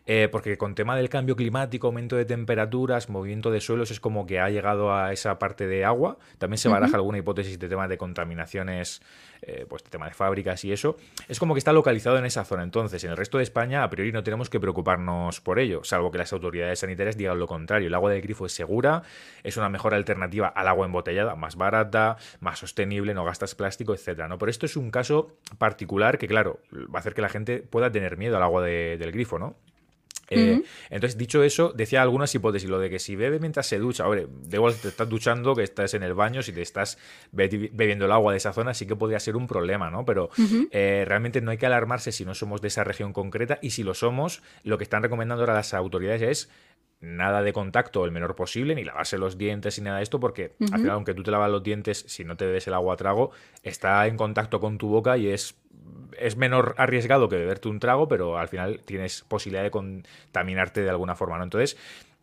[0.06, 4.26] eh, porque con tema del cambio climático, aumento de temperaturas, movimiento de suelos, es como
[4.26, 6.18] que ha llegado a esa parte de agua.
[6.38, 9.02] También se baraja alguna hipótesis de tema de contaminaciones,
[9.44, 10.98] eh, pues de tema de fábricas y eso.
[11.28, 12.64] Es como que está localizado en esa zona.
[12.64, 16.12] Entonces, en el resto de España, a priori no tenemos que preocuparnos por ello, salvo
[16.12, 17.88] que las autoridades sanitarias digan lo contrario.
[17.88, 19.04] El agua del grifo es segura,
[19.44, 24.28] es una mejor alternativa al agua embotellada, más barata, más sostenible, no gastas plástico, etcétera.
[24.28, 24.39] ¿no?
[24.39, 27.92] Pero esto es un caso particular que, claro, va a hacer que la gente pueda
[27.92, 28.64] tener miedo al agua
[28.98, 29.56] del grifo, ¿no?
[30.32, 34.06] Eh, entonces, dicho eso, decía algunas hipótesis, lo de que si bebe mientras se ducha,
[34.06, 36.98] hombre, de igual te estás duchando, que estás en el baño, si te estás
[37.32, 40.06] bebiendo el agua de esa zona, sí que podría ser un problema, ¿no?
[40.06, 40.30] Pero
[40.72, 43.84] eh, realmente no hay que alarmarse si no somos de esa región concreta y si
[43.84, 46.50] lo somos, lo que están recomendando ahora las autoridades es
[47.02, 50.54] nada de contacto el menor posible, ni lavarse los dientes ni nada de esto, porque
[50.60, 52.97] al final, aunque tú te lavas los dientes, si no te bebes el agua a
[52.97, 53.32] trago,
[53.64, 55.56] está en contacto con tu boca y es
[56.18, 60.89] es menor arriesgado que beberte un trago, pero al final tienes posibilidad de contaminarte de
[60.89, 61.43] alguna forma, ¿no?
[61.43, 61.78] Entonces,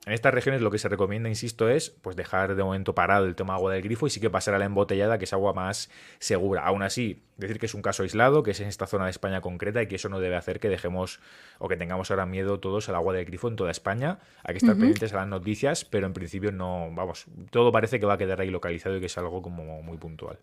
[0.08, 3.34] en estas regiones lo que se recomienda, insisto, es pues dejar de momento parado el
[3.34, 5.90] tema agua del grifo y sí que pasar a la embotellada, que es agua más
[6.18, 6.62] segura.
[6.64, 9.42] Aún así, decir que es un caso aislado, que es en esta zona de España
[9.42, 11.20] concreta y que eso no debe hacer que dejemos
[11.58, 14.18] o que tengamos ahora miedo todos al agua del grifo en toda España.
[14.44, 18.06] Hay que estar pendientes a las noticias, pero en principio no, vamos, todo parece que
[18.06, 20.38] va a quedar ahí localizado y que es algo como muy puntual.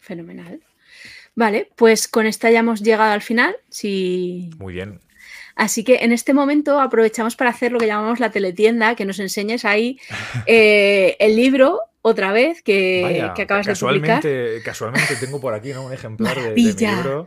[0.00, 0.60] Fenomenal.
[1.36, 3.56] Vale, pues con esta ya hemos llegado al final.
[4.58, 5.00] Muy bien.
[5.56, 9.18] Así que en este momento aprovechamos para hacer lo que llamamos la teletienda, que nos
[9.18, 9.98] enseñes ahí
[10.46, 14.22] eh, el libro otra vez que, acabas de publicar.
[14.64, 17.26] Casualmente tengo por aquí un ejemplar de, mi libro.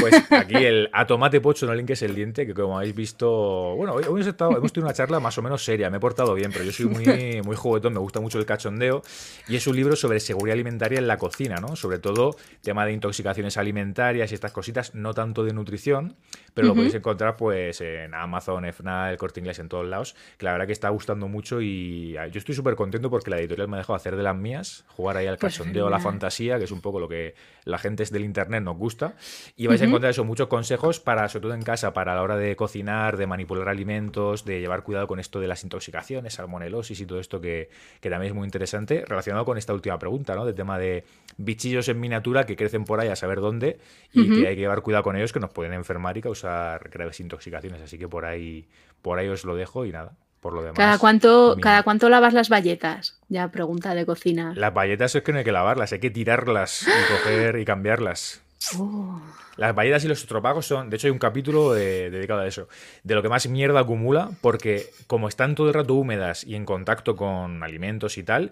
[0.00, 3.76] Pues aquí el A Tomate Pocho no que es el diente, que como habéis visto,
[3.76, 6.34] bueno, hoy, hemos, estado, hemos tenido una charla más o menos seria, me he portado
[6.34, 7.04] bien, pero yo soy muy,
[7.44, 9.02] muy juguetón, me gusta mucho el cachondeo,
[9.46, 11.76] y es un libro sobre seguridad alimentaria en la cocina, ¿no?
[11.76, 16.16] Sobre todo tema de intoxicaciones alimentarias y estas cositas, no tanto de nutrición,
[16.54, 20.46] pero lo podéis encontrar pues en Amazon, FNA, el Corte Inglés, en todos lados, que
[20.46, 23.76] la verdad que está gustando mucho y yo estoy súper contento porque la editorial me
[23.76, 26.64] ha dejado hacer de las mías, jugar ahí al pues cachondeo, a la fantasía, que
[26.64, 27.34] es un poco lo que
[27.64, 29.14] la gente del internet nos gusta.
[29.56, 32.36] Y vais a encontrar eso, muchos consejos para, sobre todo en casa, para la hora
[32.36, 37.06] de cocinar, de manipular alimentos, de llevar cuidado con esto de las intoxicaciones, salmonelosis y
[37.06, 37.70] todo esto que,
[38.00, 40.44] también es muy interesante, relacionado con esta última pregunta, ¿no?
[40.44, 41.04] Del tema de
[41.36, 43.78] bichillos en miniatura que crecen por ahí a saber dónde
[44.12, 47.20] y que hay que llevar cuidado con ellos que nos pueden enfermar y causar graves
[47.20, 47.80] intoxicaciones.
[47.82, 48.66] Así que por ahí,
[49.00, 50.12] por ahí os lo dejo y nada.
[50.42, 53.16] Por lo demás, ¿Cada cuánto, ¿Cada cuánto lavas las bayetas?
[53.28, 54.52] Ya pregunta de cocina.
[54.56, 58.42] Las bayetas es que no hay que lavarlas, hay que tirarlas y coger y cambiarlas.
[58.76, 59.22] Oh.
[59.56, 62.68] Las bayetas y los estropagos son, de hecho hay un capítulo dedicado a eso,
[63.04, 66.64] de lo que más mierda acumula, porque como están todo el rato húmedas y en
[66.64, 68.50] contacto con alimentos y tal,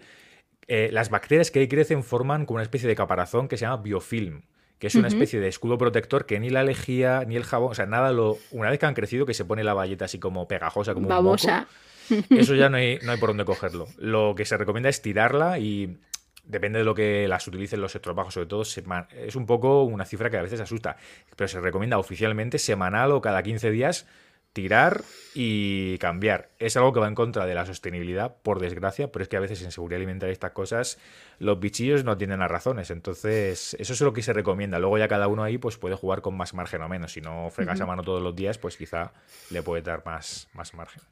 [0.68, 3.82] eh, las bacterias que ahí crecen forman como una especie de caparazón que se llama
[3.82, 4.42] biofilm
[4.80, 7.74] que es una especie de escudo protector que ni la lejía ni el jabón, o
[7.74, 8.38] sea, nada lo.
[8.50, 11.68] Una vez que han crecido, que se pone la bayeta así como pegajosa, como Babosa.
[12.08, 13.86] un moco, eso ya no hay, no hay por dónde cogerlo.
[13.98, 15.98] Lo que se recomienda es tirarla y
[16.44, 20.30] depende de lo que las utilicen los estropajos, sobre todo, es un poco una cifra
[20.30, 20.96] que a veces asusta,
[21.36, 24.06] pero se recomienda oficialmente semanal o cada 15 días
[24.52, 25.02] tirar
[25.34, 26.50] y cambiar.
[26.58, 29.40] Es algo que va en contra de la sostenibilidad, por desgracia, pero es que a
[29.40, 30.98] veces en seguridad alimentaria estas cosas,
[31.38, 32.90] los bichillos no tienen las razones.
[32.90, 34.78] Entonces, eso es lo que se recomienda.
[34.78, 37.12] Luego ya cada uno ahí pues puede jugar con más margen o menos.
[37.12, 39.12] Si no fregas a mano todos los días, pues quizá
[39.50, 41.02] le puede dar más, más margen.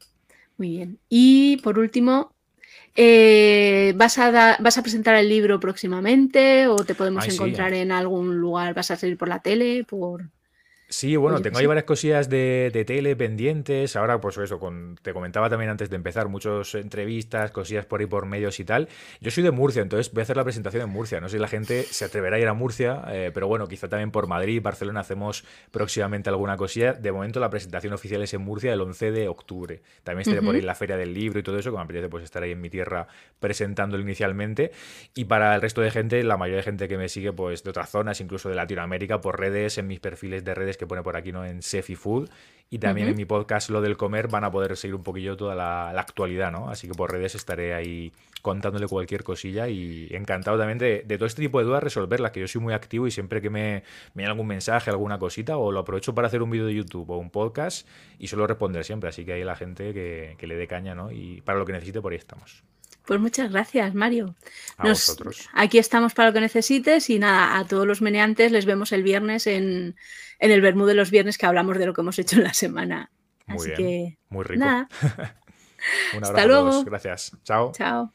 [0.57, 0.99] Muy bien.
[1.07, 2.33] Y por último,
[2.95, 8.37] eh, ¿vas, a ¿Vas a presentar el libro próximamente o te podemos encontrar en algún
[8.37, 8.73] lugar?
[8.73, 9.85] ¿Vas a salir por la tele?
[9.85, 10.25] por
[10.91, 13.95] Sí, bueno, tengo ahí varias cosillas de, tele pendientes.
[13.95, 18.07] Ahora, pues eso, con, te comentaba también antes de empezar, muchas entrevistas, cosillas por ahí
[18.07, 18.89] por medios y tal.
[19.21, 21.21] Yo soy de Murcia, entonces voy a hacer la presentación en Murcia.
[21.21, 23.87] No sé si la gente se atreverá a ir a Murcia, eh, pero bueno, quizá
[23.87, 26.93] también por Madrid, Barcelona hacemos próximamente alguna cosilla.
[26.93, 29.83] De momento la presentación oficial es en Murcia el 11 de octubre.
[30.03, 32.09] También estaré por ahí en la Feria del Libro y todo eso, que me apetece
[32.09, 33.07] pues estar ahí en mi tierra
[33.39, 34.71] presentándolo inicialmente.
[35.13, 37.69] Y para el resto de gente, la mayoría de gente que me sigue pues de
[37.69, 41.15] otras zonas, incluso de Latinoamérica, por redes, en mis perfiles de redes que pone por
[41.15, 41.45] aquí, ¿no?
[41.45, 42.29] En Sefi Food.
[42.71, 45.55] Y también en mi podcast Lo del Comer van a poder seguir un poquillo toda
[45.55, 46.69] la, actualidad, ¿no?
[46.69, 48.13] Así que por redes estaré ahí
[48.43, 52.47] contándole cualquier cosilla y encantado también de, todo este tipo de dudas resolverlas, que yo
[52.47, 56.13] soy muy activo y siempre que me, me algún mensaje, alguna cosita, o lo aprovecho
[56.13, 57.87] para hacer un vídeo de YouTube o un podcast
[58.19, 59.09] y suelo responder siempre.
[59.09, 61.11] Así que hay la gente que, que le dé caña, ¿no?
[61.11, 62.63] Y para lo que necesite, por ahí estamos.
[63.05, 64.35] Pues muchas gracias, Mario.
[65.53, 69.03] Aquí estamos para lo que necesites y nada, a todos los meneantes les vemos el
[69.03, 69.95] viernes en,
[70.39, 73.11] el Bermú de los viernes que hablamos de lo que hemos hecho en la semana.
[73.47, 74.63] Muy bien, muy rico.
[74.63, 74.87] Nada.
[76.13, 76.83] Un abrazo Hasta luego.
[76.83, 77.31] Gracias.
[77.43, 77.71] Chao.
[77.71, 78.13] Chao.